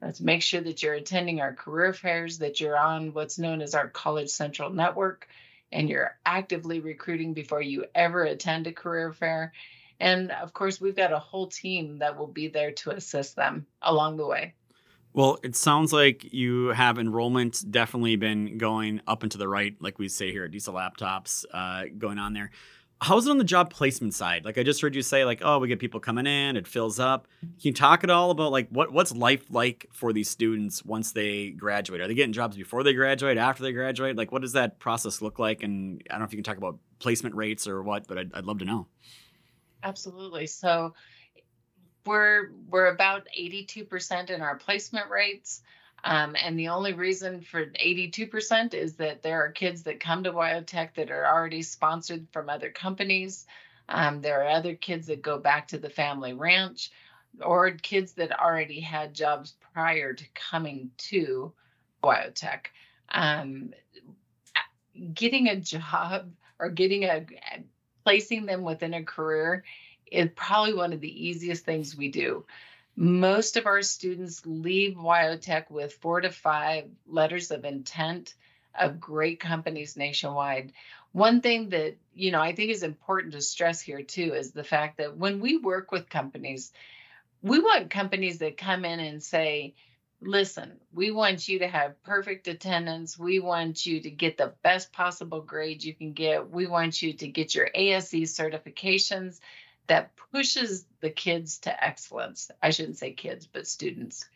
Let's 0.00 0.20
make 0.20 0.42
sure 0.42 0.60
that 0.60 0.82
you're 0.82 0.94
attending 0.94 1.40
our 1.40 1.52
career 1.52 1.92
fairs, 1.92 2.38
that 2.38 2.60
you're 2.60 2.78
on 2.78 3.12
what's 3.12 3.38
known 3.38 3.60
as 3.60 3.74
our 3.74 3.88
College 3.88 4.30
Central 4.30 4.70
Network, 4.70 5.28
and 5.72 5.88
you're 5.88 6.16
actively 6.24 6.80
recruiting 6.80 7.34
before 7.34 7.60
you 7.60 7.84
ever 7.94 8.22
attend 8.22 8.66
a 8.66 8.72
career 8.72 9.12
fair. 9.12 9.52
And 10.00 10.30
of 10.30 10.54
course, 10.54 10.80
we've 10.80 10.96
got 10.96 11.12
a 11.12 11.18
whole 11.18 11.48
team 11.48 11.98
that 11.98 12.16
will 12.16 12.28
be 12.28 12.48
there 12.48 12.70
to 12.72 12.90
assist 12.90 13.36
them 13.36 13.66
along 13.82 14.16
the 14.16 14.26
way. 14.26 14.54
Well, 15.18 15.40
it 15.42 15.56
sounds 15.56 15.92
like 15.92 16.32
you 16.32 16.68
have 16.68 16.96
enrollment 16.96 17.68
definitely 17.72 18.14
been 18.14 18.56
going 18.56 19.00
up 19.08 19.24
and 19.24 19.32
to 19.32 19.38
the 19.38 19.48
right, 19.48 19.74
like 19.80 19.98
we 19.98 20.08
say 20.08 20.30
here 20.30 20.44
at 20.44 20.52
Diesel 20.52 20.72
Laptops, 20.72 21.44
uh, 21.52 21.86
going 21.98 22.20
on 22.20 22.34
there. 22.34 22.52
How's 23.00 23.26
it 23.26 23.30
on 23.30 23.38
the 23.38 23.42
job 23.42 23.68
placement 23.68 24.14
side? 24.14 24.44
Like 24.44 24.58
I 24.58 24.62
just 24.62 24.80
heard 24.80 24.94
you 24.94 25.02
say, 25.02 25.24
like, 25.24 25.40
oh, 25.42 25.58
we 25.58 25.66
get 25.66 25.80
people 25.80 25.98
coming 25.98 26.28
in, 26.28 26.56
it 26.56 26.68
fills 26.68 27.00
up. 27.00 27.26
Can 27.40 27.50
you 27.62 27.72
talk 27.72 28.04
at 28.04 28.10
all 28.10 28.30
about 28.30 28.52
like 28.52 28.68
what 28.68 28.92
what's 28.92 29.12
life 29.12 29.44
like 29.50 29.88
for 29.92 30.12
these 30.12 30.30
students 30.30 30.84
once 30.84 31.10
they 31.10 31.50
graduate? 31.50 32.00
Are 32.00 32.06
they 32.06 32.14
getting 32.14 32.32
jobs 32.32 32.56
before 32.56 32.84
they 32.84 32.92
graduate, 32.92 33.38
after 33.38 33.64
they 33.64 33.72
graduate? 33.72 34.14
Like, 34.14 34.30
what 34.30 34.42
does 34.42 34.52
that 34.52 34.78
process 34.78 35.20
look 35.20 35.40
like? 35.40 35.64
And 35.64 36.00
I 36.08 36.12
don't 36.12 36.20
know 36.20 36.26
if 36.26 36.32
you 36.32 36.36
can 36.36 36.44
talk 36.44 36.58
about 36.58 36.78
placement 37.00 37.34
rates 37.34 37.66
or 37.66 37.82
what, 37.82 38.06
but 38.06 38.18
I'd, 38.18 38.32
I'd 38.34 38.44
love 38.44 38.60
to 38.60 38.64
know. 38.64 38.86
Absolutely. 39.82 40.46
So 40.46 40.94
we're 42.08 42.50
we're 42.68 42.86
about 42.86 43.28
82% 43.38 44.30
in 44.30 44.40
our 44.40 44.56
placement 44.56 45.10
rates. 45.10 45.62
Um, 46.04 46.36
and 46.42 46.58
the 46.58 46.68
only 46.68 46.92
reason 46.92 47.40
for 47.40 47.66
82% 47.66 48.72
is 48.72 48.94
that 48.96 49.22
there 49.22 49.44
are 49.44 49.50
kids 49.50 49.82
that 49.82 50.00
come 50.00 50.24
to 50.24 50.32
WyoTech 50.32 50.94
that 50.94 51.10
are 51.10 51.26
already 51.26 51.62
sponsored 51.62 52.28
from 52.32 52.48
other 52.48 52.70
companies. 52.70 53.46
Um, 53.88 54.20
there 54.20 54.42
are 54.42 54.48
other 54.48 54.74
kids 54.74 55.08
that 55.08 55.22
go 55.22 55.38
back 55.38 55.68
to 55.68 55.78
the 55.78 55.90
family 55.90 56.34
ranch 56.34 56.90
or 57.42 57.70
kids 57.72 58.12
that 58.12 58.38
already 58.38 58.80
had 58.80 59.14
jobs 59.14 59.54
prior 59.72 60.12
to 60.12 60.24
coming 60.34 60.90
to 60.98 61.52
WyoTech. 62.02 62.66
Um, 63.10 63.74
getting 65.14 65.48
a 65.48 65.56
job 65.56 66.30
or 66.58 66.70
getting 66.70 67.04
a 67.04 67.26
placing 68.04 68.46
them 68.46 68.62
within 68.62 68.94
a 68.94 69.04
career 69.04 69.64
is 70.10 70.30
probably 70.34 70.74
one 70.74 70.92
of 70.92 71.00
the 71.00 71.28
easiest 71.28 71.64
things 71.64 71.96
we 71.96 72.08
do. 72.10 72.44
Most 72.96 73.56
of 73.56 73.66
our 73.66 73.82
students 73.82 74.42
leave 74.44 74.96
WyoTech 74.96 75.70
with 75.70 75.94
four 75.94 76.20
to 76.20 76.30
five 76.30 76.86
letters 77.06 77.50
of 77.50 77.64
intent 77.64 78.34
of 78.78 79.00
great 79.00 79.40
companies 79.40 79.96
nationwide. 79.96 80.72
One 81.12 81.40
thing 81.40 81.70
that, 81.70 81.96
you 82.14 82.30
know, 82.30 82.40
I 82.40 82.54
think 82.54 82.70
is 82.70 82.82
important 82.82 83.34
to 83.34 83.40
stress 83.40 83.80
here 83.80 84.02
too 84.02 84.34
is 84.34 84.50
the 84.50 84.64
fact 84.64 84.98
that 84.98 85.16
when 85.16 85.40
we 85.40 85.56
work 85.56 85.92
with 85.92 86.10
companies, 86.10 86.72
we 87.42 87.60
want 87.60 87.90
companies 87.90 88.38
that 88.38 88.56
come 88.56 88.84
in 88.84 89.00
and 89.00 89.22
say, 89.22 89.74
listen, 90.20 90.72
we 90.92 91.10
want 91.10 91.48
you 91.48 91.60
to 91.60 91.68
have 91.68 92.02
perfect 92.02 92.48
attendance. 92.48 93.18
We 93.18 93.38
want 93.38 93.86
you 93.86 94.00
to 94.00 94.10
get 94.10 94.36
the 94.36 94.54
best 94.62 94.92
possible 94.92 95.40
grade 95.40 95.84
you 95.84 95.94
can 95.94 96.12
get. 96.12 96.50
We 96.50 96.66
want 96.66 97.00
you 97.00 97.12
to 97.14 97.28
get 97.28 97.54
your 97.54 97.70
ASE 97.74 98.12
certifications 98.12 99.38
that 99.88 100.12
pushes 100.32 100.86
the 101.00 101.10
kids 101.10 101.58
to 101.60 101.84
excellence. 101.84 102.50
I 102.62 102.70
shouldn't 102.70 102.98
say 102.98 103.12
kids, 103.12 103.46
but 103.46 103.66
students. 103.66 104.28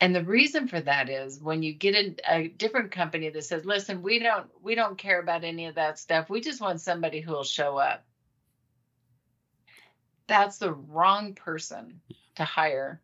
And 0.00 0.14
the 0.14 0.24
reason 0.24 0.66
for 0.66 0.80
that 0.80 1.10
is 1.10 1.40
when 1.40 1.62
you 1.62 1.74
get 1.74 1.94
a, 1.94 2.16
a 2.34 2.48
different 2.48 2.90
company 2.90 3.28
that 3.28 3.44
says, 3.44 3.66
"Listen, 3.66 4.02
we 4.02 4.18
don't 4.18 4.48
we 4.62 4.74
don't 4.74 4.96
care 4.96 5.20
about 5.20 5.44
any 5.44 5.66
of 5.66 5.74
that 5.74 5.98
stuff. 5.98 6.30
We 6.30 6.40
just 6.40 6.60
want 6.60 6.80
somebody 6.80 7.20
who 7.20 7.32
will 7.32 7.44
show 7.44 7.76
up." 7.76 8.02
That's 10.26 10.58
the 10.58 10.72
wrong 10.72 11.34
person 11.34 12.00
to 12.36 12.44
hire 12.44 13.02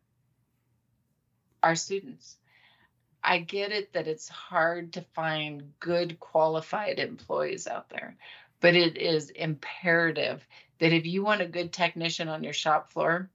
our 1.61 1.75
students. 1.75 2.37
I 3.23 3.39
get 3.39 3.71
it 3.71 3.93
that 3.93 4.07
it's 4.07 4.29
hard 4.29 4.93
to 4.93 5.01
find 5.13 5.73
good 5.79 6.19
qualified 6.19 6.97
employees 6.97 7.67
out 7.67 7.89
there, 7.89 8.15
but 8.59 8.75
it 8.75 8.97
is 8.97 9.29
imperative 9.29 10.45
that 10.79 10.93
if 10.93 11.05
you 11.05 11.23
want 11.23 11.41
a 11.41 11.47
good 11.47 11.73
technician 11.73 12.27
on 12.27 12.43
your 12.43 12.53
shop 12.53 12.91
floor, 12.91 13.29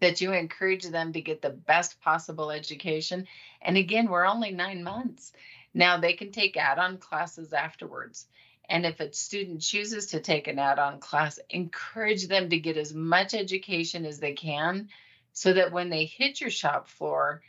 that 0.00 0.20
you 0.20 0.32
encourage 0.32 0.84
them 0.84 1.12
to 1.12 1.20
get 1.20 1.42
the 1.42 1.50
best 1.50 2.00
possible 2.00 2.50
education. 2.50 3.26
And 3.60 3.76
again, 3.76 4.08
we're 4.08 4.26
only 4.26 4.50
nine 4.50 4.82
months. 4.82 5.32
Now 5.74 5.98
they 5.98 6.14
can 6.14 6.32
take 6.32 6.56
add 6.56 6.78
on 6.78 6.98
classes 6.98 7.52
afterwards. 7.52 8.26
And 8.68 8.86
if 8.86 9.00
a 9.00 9.12
student 9.12 9.62
chooses 9.62 10.06
to 10.06 10.20
take 10.20 10.46
an 10.46 10.58
add 10.58 10.78
on 10.78 11.00
class, 11.00 11.38
encourage 11.50 12.28
them 12.28 12.48
to 12.50 12.58
get 12.58 12.76
as 12.76 12.94
much 12.94 13.34
education 13.34 14.06
as 14.06 14.20
they 14.20 14.32
can 14.32 14.88
so 15.32 15.52
that 15.52 15.72
when 15.72 15.90
they 15.90 16.04
hit 16.04 16.40
your 16.40 16.50
shop 16.50 16.88
floor, 16.88 17.42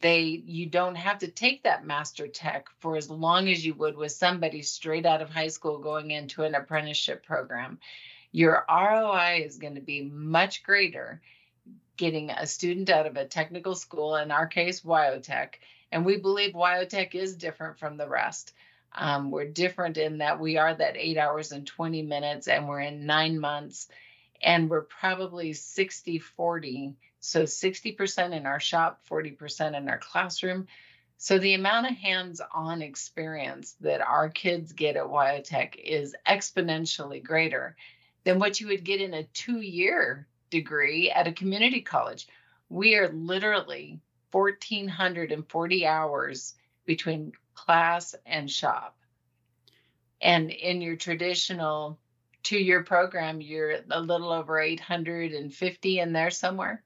they 0.00 0.42
you 0.46 0.66
don't 0.66 0.96
have 0.96 1.18
to 1.18 1.28
take 1.28 1.62
that 1.62 1.86
master 1.86 2.26
tech 2.28 2.68
for 2.80 2.96
as 2.96 3.08
long 3.10 3.48
as 3.48 3.64
you 3.64 3.74
would 3.74 3.96
with 3.96 4.12
somebody 4.12 4.62
straight 4.62 5.06
out 5.06 5.22
of 5.22 5.30
high 5.30 5.48
school 5.48 5.78
going 5.78 6.10
into 6.10 6.42
an 6.42 6.54
apprenticeship 6.54 7.24
program. 7.24 7.78
Your 8.32 8.64
roi 8.68 9.42
is 9.44 9.58
going 9.58 9.76
to 9.76 9.80
be 9.80 10.02
much 10.02 10.62
greater 10.62 11.20
getting 11.96 12.30
a 12.30 12.46
student 12.46 12.90
out 12.90 13.06
of 13.06 13.16
a 13.16 13.24
technical 13.24 13.74
school 13.74 14.16
in 14.16 14.30
our 14.30 14.46
case 14.46 14.82
wyotech 14.82 15.54
and 15.90 16.04
we 16.04 16.18
believe 16.18 16.52
wyotech 16.52 17.14
is 17.14 17.36
different 17.36 17.78
from 17.78 17.96
the 17.96 18.08
rest. 18.08 18.52
Um, 18.92 19.30
we're 19.30 19.46
different 19.46 19.96
in 19.96 20.18
that 20.18 20.40
we 20.40 20.56
are 20.58 20.74
that 20.74 20.96
eight 20.96 21.16
hours 21.16 21.52
and 21.52 21.66
20 21.66 22.02
minutes 22.02 22.48
and 22.48 22.68
we're 22.68 22.80
in 22.80 23.06
nine 23.06 23.38
months 23.38 23.88
and 24.42 24.68
we're 24.68 24.82
probably 24.82 25.52
60 25.52 26.18
40 26.18 26.94
so 27.20 27.42
60% 27.42 28.32
in 28.32 28.46
our 28.46 28.60
shop, 28.60 29.00
40% 29.10 29.76
in 29.76 29.88
our 29.88 29.98
classroom. 29.98 30.66
So 31.18 31.38
the 31.38 31.54
amount 31.54 31.90
of 31.90 31.96
hands-on 31.96 32.82
experience 32.82 33.74
that 33.80 34.00
our 34.00 34.28
kids 34.28 34.72
get 34.72 34.96
at 34.96 35.06
WyoTech 35.06 35.76
is 35.76 36.14
exponentially 36.26 37.22
greater 37.22 37.74
than 38.24 38.38
what 38.38 38.60
you 38.60 38.68
would 38.68 38.84
get 38.84 39.00
in 39.00 39.14
a 39.14 39.24
two-year 39.24 40.26
degree 40.50 41.10
at 41.10 41.26
a 41.26 41.32
community 41.32 41.80
college. 41.80 42.26
We 42.68 42.96
are 42.96 43.08
literally 43.08 44.00
1,440 44.32 45.86
hours 45.86 46.54
between 46.84 47.32
class 47.54 48.14
and 48.26 48.50
shop. 48.50 48.96
And 50.20 50.50
in 50.50 50.82
your 50.82 50.96
traditional 50.96 51.98
two-year 52.42 52.84
program, 52.84 53.40
you're 53.40 53.76
a 53.90 54.00
little 54.00 54.32
over 54.32 54.60
850 54.60 55.98
in 55.98 56.12
there 56.12 56.30
somewhere. 56.30 56.82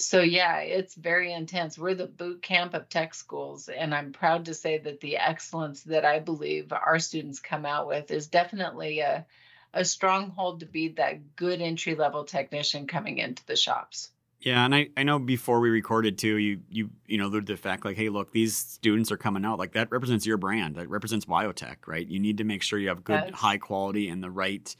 So 0.00 0.22
yeah, 0.22 0.58
it's 0.60 0.94
very 0.94 1.32
intense. 1.32 1.78
We're 1.78 1.94
the 1.94 2.06
boot 2.06 2.42
camp 2.42 2.74
of 2.74 2.88
tech 2.88 3.14
schools, 3.14 3.68
and 3.68 3.94
I'm 3.94 4.12
proud 4.12 4.46
to 4.46 4.54
say 4.54 4.78
that 4.78 5.00
the 5.00 5.18
excellence 5.18 5.82
that 5.84 6.04
I 6.04 6.20
believe 6.20 6.72
our 6.72 6.98
students 6.98 7.38
come 7.38 7.66
out 7.66 7.86
with 7.86 8.10
is 8.10 8.26
definitely 8.26 9.00
a 9.00 9.26
a 9.72 9.84
stronghold 9.84 10.60
to 10.60 10.66
be 10.66 10.88
that 10.88 11.36
good 11.36 11.60
entry 11.60 11.94
level 11.94 12.24
technician 12.24 12.86
coming 12.86 13.18
into 13.18 13.44
the 13.46 13.54
shops. 13.54 14.10
Yeah, 14.40 14.64
and 14.64 14.74
I, 14.74 14.88
I 14.96 15.02
know 15.02 15.18
before 15.18 15.60
we 15.60 15.68
recorded 15.68 16.16
too, 16.16 16.36
you 16.36 16.60
you 16.70 16.90
you 17.06 17.18
know 17.18 17.28
the, 17.28 17.42
the 17.42 17.56
fact 17.56 17.84
like, 17.84 17.96
hey, 17.96 18.08
look, 18.08 18.32
these 18.32 18.56
students 18.56 19.12
are 19.12 19.18
coming 19.18 19.44
out 19.44 19.58
like 19.58 19.72
that 19.72 19.90
represents 19.90 20.24
your 20.24 20.38
brand, 20.38 20.76
that 20.76 20.88
represents 20.88 21.26
WyoTech, 21.26 21.76
right? 21.86 22.06
You 22.06 22.18
need 22.18 22.38
to 22.38 22.44
make 22.44 22.62
sure 22.62 22.78
you 22.78 22.88
have 22.88 23.04
good, 23.04 23.22
yes. 23.26 23.34
high 23.34 23.58
quality, 23.58 24.08
and 24.08 24.22
the 24.22 24.30
right 24.30 24.74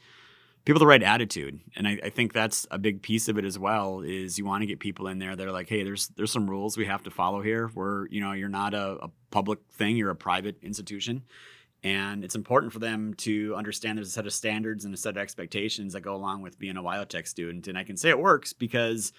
people 0.65 0.79
the 0.79 0.85
right 0.85 1.03
attitude 1.03 1.59
and 1.75 1.87
I, 1.87 1.99
I, 2.03 2.09
think 2.09 2.33
that's 2.33 2.67
a 2.69 2.77
big 2.77 3.01
piece 3.01 3.27
of 3.27 3.37
it 3.37 3.45
as 3.45 3.57
well 3.57 4.01
is 4.01 4.37
you 4.37 4.45
want 4.45 4.61
to 4.61 4.67
get 4.67 4.79
people 4.79 5.07
in 5.07 5.19
there 5.19 5.35
that 5.35 5.47
are 5.47 5.51
like 5.51 5.69
hey 5.69 5.83
there's 5.83 6.07
there's 6.09 6.31
some 6.31 6.49
rules 6.49 6.77
we 6.77 6.85
have 6.85 7.03
to 7.03 7.11
follow 7.11 7.41
here 7.41 7.67
where 7.69 8.07
you 8.07 8.21
know 8.21 8.31
you're 8.33 8.49
not 8.49 8.73
a, 8.73 8.97
a 9.03 9.11
public 9.31 9.59
thing 9.71 9.97
you're 9.97 10.11
a 10.11 10.15
private 10.15 10.57
institution 10.61 11.23
and 11.83 12.23
it's 12.23 12.35
important 12.35 12.71
for 12.71 12.79
them 12.79 13.15
to 13.15 13.55
understand 13.55 13.97
there's 13.97 14.09
a 14.09 14.11
set 14.11 14.27
of 14.27 14.33
standards 14.33 14.85
and 14.85 14.93
a 14.93 14.97
set 14.97 15.11
of 15.11 15.17
expectations 15.17 15.93
that 15.93 16.01
go 16.01 16.13
along 16.15 16.41
with 16.41 16.59
being 16.59 16.77
a 16.77 16.83
WyoTech 16.83 17.27
student 17.27 17.67
and 17.67 17.77
i 17.77 17.83
can 17.83 17.97
say 17.97 18.09
it 18.09 18.19
works 18.19 18.53
because 18.53 19.13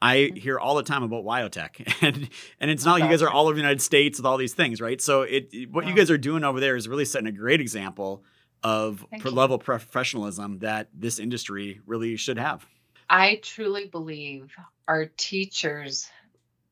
I 0.00 0.16
mm-hmm. 0.16 0.36
hear 0.36 0.58
all 0.58 0.74
the 0.74 0.82
time 0.82 1.02
about 1.02 1.24
WyoTech, 1.24 2.02
and 2.02 2.28
and 2.60 2.70
it's 2.70 2.84
not 2.84 2.94
like 2.94 3.04
you 3.04 3.08
guys 3.08 3.22
are 3.22 3.30
all 3.30 3.46
over 3.46 3.54
the 3.54 3.60
United 3.60 3.80
States 3.80 4.18
with 4.18 4.26
all 4.26 4.36
these 4.36 4.52
things, 4.52 4.78
right? 4.78 5.00
So 5.00 5.22
it 5.22 5.70
what 5.70 5.86
you 5.86 5.94
guys 5.94 6.10
are 6.10 6.18
doing 6.18 6.44
over 6.44 6.60
there 6.60 6.76
is 6.76 6.86
really 6.86 7.06
setting 7.06 7.28
a 7.28 7.32
great 7.32 7.62
example 7.62 8.22
of 8.62 9.06
level 9.24 9.58
professionalism 9.58 10.58
that 10.60 10.88
this 10.94 11.18
industry 11.18 11.80
really 11.86 12.16
should 12.16 12.38
have. 12.38 12.66
I 13.08 13.40
truly 13.42 13.86
believe 13.86 14.52
our 14.88 15.06
teachers, 15.06 16.08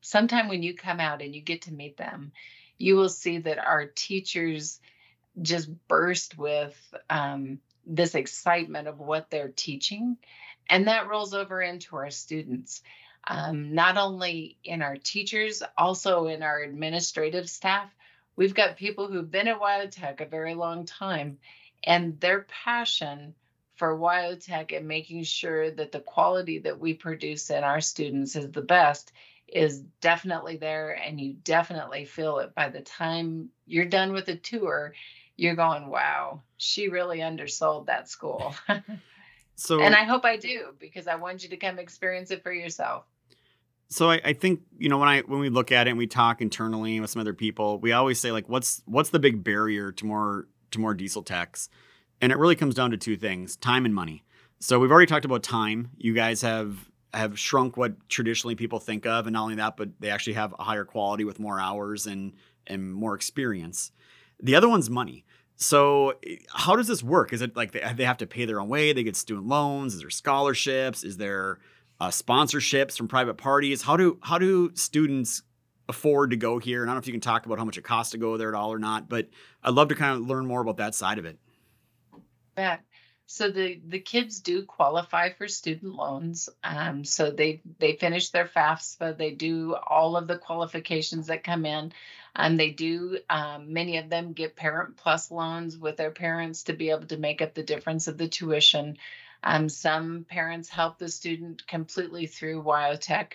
sometime 0.01 0.49
when 0.49 0.63
you 0.63 0.75
come 0.75 0.99
out 0.99 1.21
and 1.21 1.33
you 1.33 1.41
get 1.41 1.63
to 1.63 1.73
meet 1.73 1.97
them, 1.97 2.31
you 2.77 2.95
will 2.95 3.09
see 3.09 3.37
that 3.39 3.57
our 3.57 3.85
teachers 3.85 4.79
just 5.41 5.69
burst 5.87 6.37
with 6.37 6.77
um, 7.09 7.59
this 7.85 8.15
excitement 8.15 8.87
of 8.87 8.99
what 8.99 9.29
they're 9.29 9.53
teaching. 9.55 10.17
And 10.69 10.87
that 10.87 11.07
rolls 11.07 11.33
over 11.33 11.61
into 11.61 11.95
our 11.95 12.09
students, 12.09 12.81
um, 13.27 13.73
not 13.73 13.97
only 13.97 14.57
in 14.63 14.81
our 14.81 14.97
teachers, 14.97 15.63
also 15.77 16.27
in 16.27 16.43
our 16.43 16.61
administrative 16.61 17.49
staff 17.49 17.89
we've 18.35 18.53
got 18.53 18.77
people 18.77 19.07
who've 19.07 19.29
been 19.29 19.47
at 19.47 19.59
WyoTech 19.59 20.21
a 20.21 20.25
very 20.25 20.53
long 20.53 20.85
time, 20.85 21.37
and 21.85 22.19
their 22.19 22.41
passion 22.41 23.35
for 23.75 23.97
WyoTech 23.97 24.75
and 24.75 24.87
making 24.87 25.23
sure 25.23 25.69
that 25.69 25.91
the 25.91 25.99
quality 25.99 26.59
that 26.59 26.79
we 26.79 26.93
produce 26.93 27.49
in 27.49 27.63
our 27.63 27.81
students 27.81 28.35
is 28.35 28.51
the 28.51 28.61
best 28.61 29.11
is 29.47 29.81
definitely 30.01 30.57
there 30.57 30.91
and 30.91 31.19
you 31.19 31.33
definitely 31.33 32.05
feel 32.05 32.39
it 32.39 32.55
by 32.55 32.69
the 32.69 32.81
time 32.81 33.49
you're 33.67 33.85
done 33.85 34.11
with 34.11 34.25
the 34.25 34.35
tour 34.35 34.93
you're 35.37 35.55
going 35.55 35.87
wow 35.87 36.41
she 36.57 36.87
really 36.89 37.21
undersold 37.21 37.87
that 37.87 38.09
school. 38.09 38.55
So 39.57 39.79
and 39.79 39.95
i 39.95 40.03
hope 40.03 40.25
i 40.25 40.35
do 40.35 40.73
because 40.79 41.07
i 41.07 41.15
want 41.15 41.41
you 41.41 41.47
to 41.47 41.55
come 41.55 41.79
experience 41.79 42.29
it 42.29 42.43
for 42.43 42.51
yourself. 42.51 43.05
So 43.87 44.09
I, 44.09 44.19
I, 44.25 44.33
think 44.33 44.61
you 44.77 44.89
know 44.89 44.97
when 44.97 45.07
I 45.07 45.21
when 45.21 45.39
we 45.39 45.49
look 45.49 45.71
at 45.71 45.87
it 45.87 45.91
and 45.91 45.97
we 45.97 46.07
talk 46.07 46.41
internally 46.41 46.99
with 46.99 47.09
some 47.09 47.21
other 47.21 47.33
people, 47.33 47.79
we 47.79 47.91
always 47.91 48.19
say 48.19 48.31
like, 48.31 48.49
what's 48.49 48.81
what's 48.85 49.11
the 49.11 49.19
big 49.19 49.43
barrier 49.43 49.91
to 49.93 50.05
more 50.05 50.47
to 50.75 50.79
more 50.79 50.93
diesel 50.93 51.23
techs, 51.23 51.69
and 52.21 52.31
it 52.31 52.37
really 52.37 52.55
comes 52.55 52.75
down 52.75 52.91
to 52.91 52.97
two 52.97 53.17
things: 53.17 53.55
time 53.55 53.85
and 53.85 53.93
money. 53.93 54.23
So 54.59 54.79
we've 54.79 54.91
already 54.91 55.07
talked 55.07 55.25
about 55.25 55.43
time. 55.43 55.89
You 55.97 56.13
guys 56.13 56.41
have 56.41 56.89
have 57.13 57.39
shrunk 57.39 57.77
what 57.77 58.09
traditionally 58.09 58.55
people 58.55 58.79
think 58.79 59.05
of, 59.05 59.25
and 59.25 59.33
not 59.33 59.43
only 59.43 59.55
that, 59.55 59.77
but 59.77 59.89
they 59.99 60.09
actually 60.09 60.33
have 60.33 60.53
a 60.59 60.63
higher 60.63 60.85
quality 60.85 61.23
with 61.23 61.39
more 61.39 61.59
hours 61.59 62.05
and 62.05 62.33
and 62.67 62.93
more 62.93 63.15
experience. 63.15 63.91
The 64.41 64.55
other 64.55 64.69
one's 64.69 64.89
money. 64.89 65.25
So 65.57 66.15
how 66.49 66.75
does 66.75 66.87
this 66.87 67.01
work? 67.01 67.31
Is 67.31 67.41
it 67.41 67.55
like 67.55 67.71
they, 67.71 67.81
they 67.95 68.03
have 68.03 68.17
to 68.17 68.27
pay 68.27 68.45
their 68.45 68.59
own 68.59 68.67
way? 68.67 68.91
They 68.91 69.03
get 69.03 69.15
student 69.15 69.47
loans? 69.47 69.93
Is 69.93 70.01
there 70.01 70.09
scholarships? 70.09 71.03
Is 71.03 71.17
there 71.17 71.59
uh, 71.99 72.09
sponsorships 72.09 72.97
from 72.97 73.07
private 73.07 73.35
parties? 73.35 73.83
How 73.83 73.95
do 73.97 74.19
how 74.21 74.37
do 74.37 74.71
students 74.75 75.43
afford 75.87 76.31
to 76.31 76.37
go 76.37 76.59
here? 76.59 76.81
And 76.81 76.89
I 76.89 76.93
don't 76.93 76.97
know 76.97 77.01
if 77.01 77.07
you 77.07 77.13
can 77.13 77.21
talk 77.21 77.45
about 77.45 77.57
how 77.57 77.65
much 77.65 77.77
it 77.77 77.83
costs 77.83 78.11
to 78.11 78.17
go 78.17 78.37
there 78.37 78.49
at 78.49 78.55
all 78.55 78.73
or 78.73 78.79
not, 78.79 79.09
but 79.09 79.29
I'd 79.63 79.73
love 79.73 79.89
to 79.89 79.95
kind 79.95 80.17
of 80.17 80.27
learn 80.27 80.45
more 80.45 80.61
about 80.61 80.77
that 80.77 80.95
side 80.95 81.19
of 81.19 81.25
it. 81.25 81.37
Yeah. 82.57 82.77
So 83.27 83.49
the 83.49 83.81
the 83.87 83.99
kids 83.99 84.39
do 84.39 84.63
qualify 84.63 85.31
for 85.31 85.47
student 85.47 85.95
loans. 85.95 86.47
Um, 86.63 87.03
so 87.03 87.31
they 87.31 87.61
they 87.79 87.93
finish 87.93 88.29
their 88.29 88.45
FAFSA. 88.47 89.17
They 89.17 89.31
do 89.31 89.75
all 89.75 90.15
of 90.15 90.27
the 90.27 90.37
qualifications 90.37 91.27
that 91.27 91.43
come 91.43 91.65
in. 91.65 91.91
Um, 92.35 92.57
they 92.57 92.69
do. 92.69 93.17
Um, 93.29 93.73
many 93.73 93.97
of 93.97 94.09
them 94.09 94.33
get 94.33 94.55
Parent 94.55 94.97
Plus 94.97 95.31
loans 95.31 95.77
with 95.77 95.97
their 95.97 96.11
parents 96.11 96.63
to 96.63 96.73
be 96.73 96.91
able 96.91 97.07
to 97.07 97.17
make 97.17 97.41
up 97.41 97.55
the 97.55 97.63
difference 97.63 98.07
of 98.07 98.17
the 98.17 98.27
tuition. 98.27 98.97
Um, 99.41 99.69
some 99.69 100.25
parents 100.29 100.69
help 100.69 100.99
the 100.99 101.09
student 101.09 101.65
completely 101.67 102.27
through 102.27 102.63
WyoTech. 102.63 103.33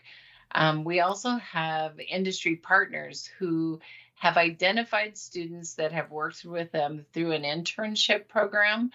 Um, 0.53 0.85
we 0.85 1.01
also 1.01 1.37
have 1.37 2.01
industry 2.01 2.57
partners 2.57 3.29
who 3.39 3.81
have 4.17 4.37
identified 4.37 5.17
students 5.17 5.75
that 5.75 5.93
have 5.93 6.11
worked 6.11 6.45
with 6.45 6.73
them 6.73 7.07
through 7.13 7.33
an 7.33 7.43
internship 7.43 8.29
program 8.29 8.91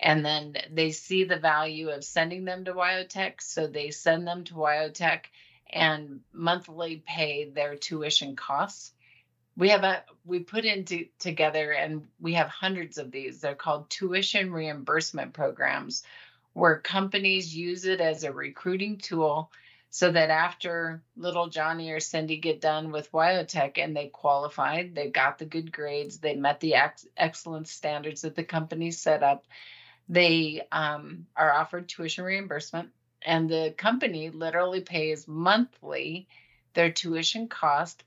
and 0.00 0.24
then 0.24 0.56
they 0.72 0.92
see 0.92 1.24
the 1.24 1.38
value 1.38 1.88
of 1.90 2.04
sending 2.04 2.44
them 2.44 2.64
to 2.64 2.72
WyoTech, 2.72 3.40
so 3.40 3.66
they 3.66 3.90
send 3.90 4.26
them 4.26 4.44
to 4.44 4.54
WyoTech 4.54 5.24
and 5.70 6.20
monthly 6.32 7.02
pay 7.04 7.50
their 7.50 7.74
tuition 7.76 8.36
costs. 8.36 8.92
We 9.56 9.70
have 9.70 9.82
a 9.82 10.04
we 10.24 10.38
put 10.38 10.64
into 10.64 11.06
together 11.18 11.72
and 11.72 12.06
we 12.20 12.34
have 12.34 12.48
hundreds 12.48 12.96
of 12.96 13.10
these. 13.10 13.40
They're 13.40 13.56
called 13.56 13.90
tuition 13.90 14.52
reimbursement 14.52 15.32
programs 15.32 16.04
where 16.52 16.78
companies 16.78 17.54
use 17.54 17.84
it 17.84 18.00
as 18.00 18.22
a 18.22 18.32
recruiting 18.32 18.98
tool 18.98 19.50
so 19.90 20.12
that 20.12 20.30
after 20.30 21.02
little 21.16 21.48
Johnny 21.48 21.90
or 21.90 22.00
Cindy 22.00 22.38
get 22.38 22.60
done 22.60 22.92
with 22.92 23.10
WyoTech 23.12 23.78
and 23.78 23.96
they 23.96 24.08
qualified, 24.08 24.94
they 24.94 25.08
got 25.08 25.38
the 25.38 25.46
good 25.46 25.72
grades, 25.72 26.18
they 26.18 26.34
met 26.34 26.60
the 26.60 26.74
ex- 26.74 27.06
excellence 27.16 27.70
standards 27.70 28.22
that 28.22 28.34
the 28.34 28.44
company 28.44 28.90
set 28.90 29.22
up, 29.22 29.46
they 30.08 30.62
um, 30.72 31.26
are 31.34 31.52
offered 31.52 31.88
tuition 31.88 32.24
reimbursement, 32.24 32.90
and 33.22 33.48
the 33.48 33.74
company 33.76 34.30
literally 34.30 34.82
pays 34.82 35.26
monthly 35.26 36.28
their 36.74 36.90
tuition 36.90 37.48
cost 37.48 38.04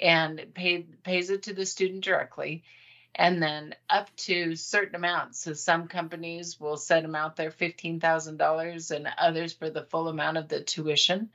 and 0.00 0.42
pay, 0.54 0.82
pays 1.04 1.30
it 1.30 1.44
to 1.44 1.52
the 1.52 1.66
student 1.66 2.02
directly 2.02 2.64
and 3.14 3.42
then 3.42 3.74
up 3.88 4.14
to 4.16 4.54
certain 4.56 4.94
amounts. 4.94 5.40
So 5.40 5.52
some 5.52 5.88
companies 5.88 6.58
will 6.60 6.76
set 6.76 7.02
them 7.02 7.14
out 7.14 7.36
there 7.36 7.50
$15,000 7.50 8.90
and 8.90 9.08
others 9.18 9.52
for 9.52 9.70
the 9.70 9.84
full 9.84 10.08
amount 10.08 10.36
of 10.36 10.48
the 10.48 10.60
tuition. 10.60 11.30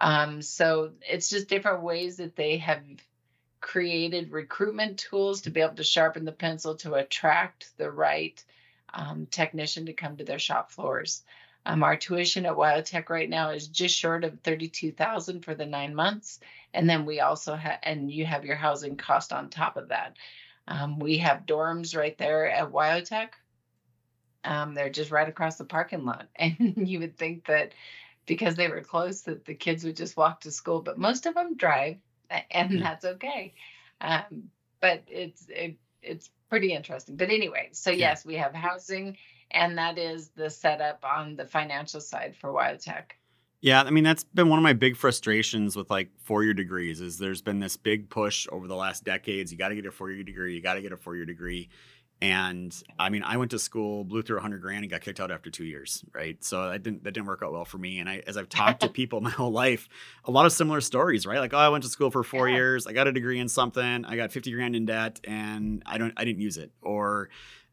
Um, 0.00 0.42
so 0.42 0.92
it's 1.08 1.30
just 1.30 1.48
different 1.48 1.82
ways 1.82 2.16
that 2.16 2.36
they 2.36 2.58
have 2.58 2.82
created 3.60 4.32
recruitment 4.32 4.98
tools 4.98 5.42
to 5.42 5.50
be 5.50 5.60
able 5.60 5.76
to 5.76 5.84
sharpen 5.84 6.24
the 6.24 6.32
pencil 6.32 6.74
to 6.76 6.94
attract 6.94 7.70
the 7.78 7.90
right 7.90 8.42
um, 8.92 9.26
technician 9.26 9.86
to 9.86 9.92
come 9.92 10.16
to 10.16 10.24
their 10.24 10.38
shop 10.38 10.70
floors. 10.72 11.22
Um, 11.64 11.84
our 11.84 11.96
tuition 11.96 12.44
at 12.44 12.54
WyoTech 12.54 13.08
right 13.08 13.30
now 13.30 13.50
is 13.50 13.68
just 13.68 13.96
short 13.96 14.24
of 14.24 14.40
thirty-two 14.40 14.90
thousand 14.90 15.44
for 15.44 15.54
the 15.54 15.64
nine 15.64 15.94
months, 15.94 16.40
and 16.74 16.90
then 16.90 17.06
we 17.06 17.20
also 17.20 17.54
have, 17.54 17.78
and 17.84 18.10
you 18.10 18.26
have 18.26 18.44
your 18.44 18.56
housing 18.56 18.96
cost 18.96 19.32
on 19.32 19.48
top 19.48 19.76
of 19.76 19.88
that. 19.88 20.16
Um, 20.68 20.98
we 20.98 21.18
have 21.18 21.46
dorms 21.46 21.96
right 21.96 22.16
there 22.18 22.48
at 22.48 22.72
WyoTech. 22.72 23.30
Um, 24.44 24.74
they're 24.74 24.90
just 24.90 25.10
right 25.10 25.28
across 25.28 25.56
the 25.56 25.64
parking 25.64 26.04
lot, 26.04 26.28
and 26.36 26.88
you 26.88 27.00
would 27.00 27.16
think 27.16 27.46
that 27.46 27.72
because 28.26 28.54
they 28.54 28.68
were 28.68 28.80
close 28.80 29.22
that 29.22 29.44
the 29.44 29.54
kids 29.54 29.84
would 29.84 29.96
just 29.96 30.16
walk 30.16 30.40
to 30.40 30.50
school, 30.50 30.80
but 30.80 30.98
most 30.98 31.26
of 31.26 31.34
them 31.34 31.56
drive, 31.56 31.96
and 32.50 32.82
that's 32.82 33.04
okay. 33.04 33.54
Um, 34.00 34.50
but 34.80 35.02
it's 35.06 35.46
it, 35.48 35.76
it's 36.02 36.30
pretty 36.48 36.72
interesting. 36.72 37.16
But 37.16 37.30
anyway, 37.30 37.70
so 37.72 37.90
yes, 37.90 38.24
we 38.24 38.34
have 38.36 38.54
housing, 38.54 39.16
and 39.50 39.78
that 39.78 39.98
is 39.98 40.28
the 40.30 40.50
setup 40.50 41.04
on 41.04 41.36
the 41.36 41.46
financial 41.46 42.00
side 42.00 42.36
for 42.36 42.50
WyoTech. 42.52 43.04
Yeah, 43.62 43.80
I 43.82 43.90
mean 43.90 44.02
that's 44.02 44.24
been 44.24 44.48
one 44.48 44.58
of 44.58 44.64
my 44.64 44.72
big 44.72 44.96
frustrations 44.96 45.76
with 45.76 45.88
like 45.88 46.10
four-year 46.24 46.52
degrees 46.52 47.00
is 47.00 47.16
there's 47.18 47.42
been 47.42 47.60
this 47.60 47.76
big 47.76 48.10
push 48.10 48.48
over 48.50 48.66
the 48.66 48.74
last 48.74 49.04
decades. 49.04 49.52
You 49.52 49.56
got 49.56 49.68
to 49.68 49.76
get 49.76 49.86
a 49.86 49.92
four-year 49.92 50.24
degree. 50.24 50.54
You 50.56 50.60
got 50.60 50.74
to 50.74 50.82
get 50.82 50.92
a 50.92 50.96
four-year 50.96 51.24
degree. 51.24 51.70
And 52.20 52.76
I 52.98 53.08
mean, 53.08 53.22
I 53.22 53.36
went 53.36 53.52
to 53.52 53.60
school, 53.60 54.04
blew 54.04 54.22
through 54.22 54.36
100 54.36 54.62
grand, 54.62 54.84
and 54.84 54.90
got 54.90 55.00
kicked 55.00 55.20
out 55.20 55.30
after 55.30 55.48
two 55.48 55.64
years, 55.64 56.04
right? 56.12 56.42
So 56.42 56.70
that 56.70 56.82
didn't 56.82 57.04
that 57.04 57.14
didn't 57.14 57.26
work 57.26 57.42
out 57.44 57.52
well 57.52 57.64
for 57.64 57.78
me. 57.78 58.00
And 58.00 58.08
I, 58.08 58.22
as 58.26 58.36
I've 58.36 58.48
talked 58.48 58.80
to 58.80 58.88
people 59.00 59.20
my 59.22 59.30
whole 59.30 59.52
life, 59.52 59.88
a 60.24 60.32
lot 60.32 60.44
of 60.44 60.52
similar 60.52 60.80
stories, 60.80 61.24
right? 61.24 61.38
Like, 61.38 61.54
oh, 61.54 61.58
I 61.58 61.68
went 61.68 61.84
to 61.84 61.90
school 61.90 62.10
for 62.10 62.24
four 62.24 62.48
yeah. 62.48 62.56
years, 62.56 62.88
I 62.88 62.92
got 62.92 63.06
a 63.06 63.12
degree 63.12 63.38
in 63.38 63.48
something, 63.48 64.04
I 64.04 64.16
got 64.16 64.32
50 64.32 64.50
grand 64.52 64.74
in 64.74 64.86
debt, 64.86 65.20
and 65.22 65.84
I 65.86 65.98
don't, 65.98 66.12
I 66.16 66.24
didn't 66.24 66.42
use 66.42 66.56
it, 66.56 66.72
or 66.82 67.28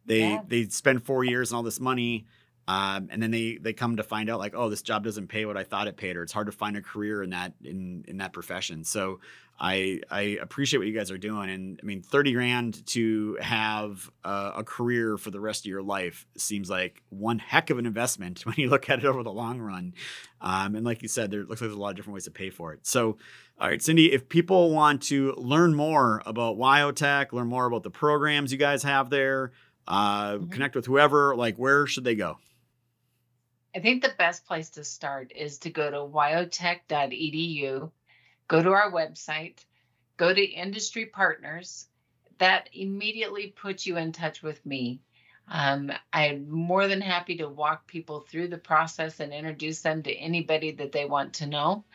they 0.06 0.30
yeah. 0.30 0.42
they 0.48 0.66
spend 0.66 1.04
four 1.04 1.24
years 1.24 1.52
and 1.52 1.58
all 1.58 1.64
this 1.64 1.80
money. 1.80 2.26
Um, 2.70 3.08
and 3.10 3.24
then 3.24 3.32
they 3.32 3.58
they 3.60 3.74
come 3.74 3.96
to 3.96 4.04
find 4.04 4.30
out 4.30 4.38
like 4.38 4.54
oh 4.56 4.70
this 4.70 4.84
job 4.84 5.04
doesn't 5.04 5.28
pay 5.28 5.46
what 5.46 5.58
I 5.58 5.64
thought 5.64 5.88
it 5.88 5.98
paid 5.98 6.16
or 6.16 6.22
it's 6.22 6.32
hard 6.32 6.46
to 6.46 6.52
find 6.52 6.78
a 6.78 6.82
career 6.82 7.24
in 7.24 7.32
that 7.32 7.54
in 7.64 8.06
in 8.08 8.18
that 8.18 8.32
profession 8.32 8.84
so 8.84 9.20
I 9.60 10.02
I 10.10 10.22
appreciate 10.42 10.78
what 10.78 10.88
you 10.88 10.94
guys 10.94 11.12
are 11.12 11.18
doing, 11.18 11.50
and 11.50 11.80
I 11.84 11.86
mean, 11.86 12.02
thirty 12.02 12.32
grand 12.32 12.86
to 12.88 13.38
have 13.42 14.10
a, 14.24 14.54
a, 14.58 14.64
career 14.64 15.18
for 15.18 15.32
the 15.32 15.40
rest 15.42 15.62
of 15.62 15.66
your 15.66 15.82
life 15.82 16.26
seems 16.38 16.70
like 16.70 17.04
one 17.10 17.40
heck 17.40 17.70
of 17.70 17.78
an 17.78 17.86
investment 17.86 18.40
when 18.46 18.56
you 18.58 18.70
look 18.70 18.90
at 18.90 19.00
it 19.00 19.06
over 19.06 19.22
the 19.22 19.34
long 19.34 19.60
run. 19.60 19.94
Um, 20.40 20.76
and 20.76 20.86
like 20.86 21.02
you 21.02 21.10
said, 21.10 21.30
there 21.30 21.42
looks 21.42 21.60
like 21.62 21.68
there's 21.68 21.74
a 21.74 21.78
lot 21.78 21.90
of 21.90 21.96
different 21.98 22.14
ways 22.14 22.24
to 22.24 22.32
pay 22.32 22.50
for 22.50 22.72
it. 22.72 22.88
So, 22.88 23.18
all 23.60 23.68
right, 23.68 23.82
Cindy, 23.82 24.14
if 24.14 24.30
people 24.30 24.72
want 24.72 25.02
to 25.04 25.34
learn 25.36 25.76
more 25.76 26.22
about 26.26 26.58
WyoTech, 26.58 27.34
learn 27.34 27.48
more 27.48 27.66
about 27.66 27.84
the 27.84 27.92
programs 27.92 28.54
you 28.54 28.58
guys 28.58 28.84
have 28.84 29.10
there, 29.10 29.52
uh, 29.90 30.34
mm-hmm. 30.34 30.50
connect 30.52 30.76
with 30.76 30.86
whoever, 30.86 31.36
like 31.36 31.58
where 31.58 31.86
should 31.86 32.06
they 32.06 32.16
go? 32.16 32.38
I 33.76 33.80
think 33.80 34.02
the 34.02 34.14
best 34.18 34.46
place 34.46 34.72
to 34.72 34.84
start 34.84 35.32
is 35.36 35.60
to 35.60 35.70
go 35.70 35.90
to 35.90 35.98
wyotech.edu 35.98 37.92
go 38.50 38.62
to 38.62 38.72
our 38.72 38.92
website, 38.92 39.64
go 40.18 40.34
to 40.34 40.44
industry 40.44 41.06
partners. 41.06 41.88
That 42.40 42.70
immediately 42.74 43.48
puts 43.48 43.86
you 43.88 43.96
in 43.96 44.12
touch 44.12 44.44
with 44.44 44.66
me. 44.66 45.00
Um, 45.48 45.92
I'm 46.12 46.50
more 46.50 46.88
than 46.88 47.02
happy 47.02 47.38
to 47.38 47.48
walk 47.48 47.88
people 47.88 48.22
through 48.22 48.50
the 48.50 48.58
process 48.58 49.20
and 49.20 49.34
introduce 49.34 49.82
them 49.82 50.04
to 50.04 50.14
anybody 50.14 50.72
that 50.74 50.92
they 50.92 51.06
want 51.06 51.34
to 51.36 51.48
know. 51.48 51.86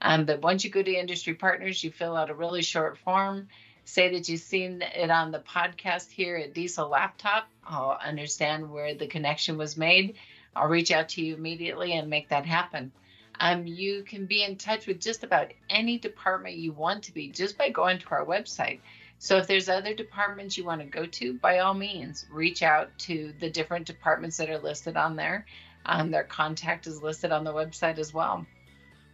Um, 0.00 0.24
but 0.24 0.42
once 0.42 0.64
you 0.64 0.70
go 0.70 0.82
to 0.82 0.94
industry 0.94 1.34
partners, 1.34 1.82
you 1.82 1.90
fill 1.90 2.16
out 2.16 2.30
a 2.30 2.34
really 2.34 2.62
short 2.62 2.98
form, 2.98 3.48
say 3.84 4.12
that 4.12 4.28
you've 4.28 4.40
seen 4.40 4.82
it 4.82 5.10
on 5.10 5.30
the 5.30 5.38
podcast 5.40 6.10
here 6.10 6.36
at 6.36 6.54
Diesel 6.54 6.88
Laptop. 6.88 7.48
I'll 7.64 7.98
understand 8.04 8.70
where 8.70 8.94
the 8.94 9.06
connection 9.06 9.56
was 9.56 9.76
made. 9.76 10.16
I'll 10.56 10.68
reach 10.68 10.90
out 10.90 11.08
to 11.10 11.24
you 11.24 11.34
immediately 11.34 11.92
and 11.92 12.08
make 12.08 12.28
that 12.28 12.46
happen. 12.46 12.92
Um, 13.40 13.66
you 13.66 14.04
can 14.04 14.26
be 14.26 14.44
in 14.44 14.56
touch 14.56 14.86
with 14.86 15.00
just 15.00 15.24
about 15.24 15.52
any 15.68 15.98
department 15.98 16.56
you 16.56 16.72
want 16.72 17.02
to 17.04 17.12
be 17.12 17.28
just 17.28 17.58
by 17.58 17.70
going 17.70 17.98
to 17.98 18.10
our 18.10 18.24
website. 18.24 18.80
So 19.18 19.36
if 19.38 19.46
there's 19.46 19.68
other 19.68 19.94
departments 19.94 20.56
you 20.56 20.64
want 20.64 20.80
to 20.82 20.86
go 20.86 21.06
to, 21.06 21.34
by 21.34 21.58
all 21.60 21.74
means, 21.74 22.26
reach 22.30 22.62
out 22.62 22.96
to 23.00 23.32
the 23.40 23.50
different 23.50 23.86
departments 23.86 24.36
that 24.36 24.50
are 24.50 24.58
listed 24.58 24.96
on 24.96 25.16
there. 25.16 25.46
Um, 25.86 26.10
their 26.10 26.24
contact 26.24 26.86
is 26.86 27.02
listed 27.02 27.32
on 27.32 27.44
the 27.44 27.52
website 27.52 27.98
as 27.98 28.14
well. 28.14 28.46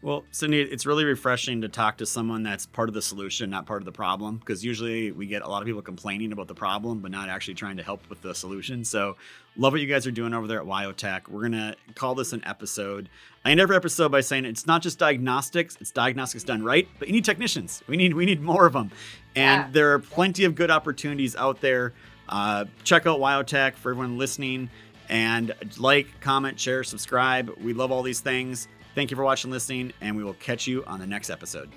Well, 0.03 0.25
Cindy, 0.31 0.63
it's 0.63 0.87
really 0.87 1.05
refreshing 1.05 1.61
to 1.61 1.69
talk 1.69 1.99
to 1.99 2.07
someone 2.07 2.43
that's 2.43 2.65
part 2.65 2.89
of 2.89 2.95
the 2.95 3.03
solution, 3.03 3.51
not 3.51 3.67
part 3.67 3.83
of 3.83 3.85
the 3.85 3.93
problem, 3.93 4.39
because 4.39 4.65
usually 4.65 5.13
we 5.13 5.27
get 5.27 5.43
a 5.43 5.49
lot 5.49 5.61
of 5.61 5.67
people 5.67 5.83
complaining 5.83 6.33
about 6.33 6.49
the 6.49 6.55
problem, 6.55 7.01
but 7.01 7.11
not 7.11 7.29
actually 7.29 7.55
trying 7.55 7.77
to 7.77 7.83
help 7.83 8.09
with 8.09 8.23
the 8.23 8.35
solution. 8.35 8.83
So, 8.83 9.17
love 9.57 9.73
what 9.73 9.81
you 9.81 9.87
guys 9.87 10.07
are 10.07 10.13
doing 10.13 10.35
over 10.35 10.47
there 10.47 10.61
at 10.61 10.67
WyoTech. 10.67 11.29
We're 11.29 11.49
going 11.49 11.53
to 11.53 11.77
call 11.95 12.15
this 12.15 12.33
an 12.33 12.43
episode. 12.45 13.09
I 13.45 13.51
end 13.51 13.61
every 13.61 13.77
episode 13.77 14.11
by 14.11 14.21
saying 14.21 14.45
it's 14.45 14.67
not 14.67 14.83
just 14.83 14.99
diagnostics, 14.99 15.77
it's 15.81 15.91
diagnostics 15.91 16.45
done 16.45 16.63
right, 16.63 16.89
but 16.99 17.09
you 17.09 17.13
need 17.13 17.25
technicians. 17.25 17.83
We 17.87 17.97
need 17.97 18.15
we 18.15 18.27
need 18.27 18.41
more 18.41 18.67
of 18.67 18.75
them. 18.75 18.91
And 19.35 19.63
yeah. 19.63 19.69
there 19.73 19.93
are 19.93 19.99
plenty 19.99 20.45
of 20.45 20.55
good 20.55 20.71
opportunities 20.71 21.37
out 21.37 21.61
there. 21.61 21.95
Uh, 22.29 22.67
check 22.85 23.07
out 23.07 23.19
WyoTech 23.19 23.75
for 23.75 23.91
everyone 23.91 24.19
listening 24.19 24.71
and 25.09 25.53
like, 25.79 26.07
comment, 26.21 26.59
share, 26.59 26.85
subscribe. 26.85 27.51
We 27.61 27.73
love 27.73 27.91
all 27.91 28.03
these 28.03 28.21
things. 28.21 28.69
Thank 28.95 29.11
you 29.11 29.17
for 29.17 29.25
watching, 29.25 29.51
listening, 29.51 29.93
and 30.01 30.17
we 30.17 30.25
will 30.25 30.35
catch 30.35 30.67
you 30.67 30.85
on 30.85 31.01
the 31.01 31.07
next 31.07 31.31
episode. 31.31 31.71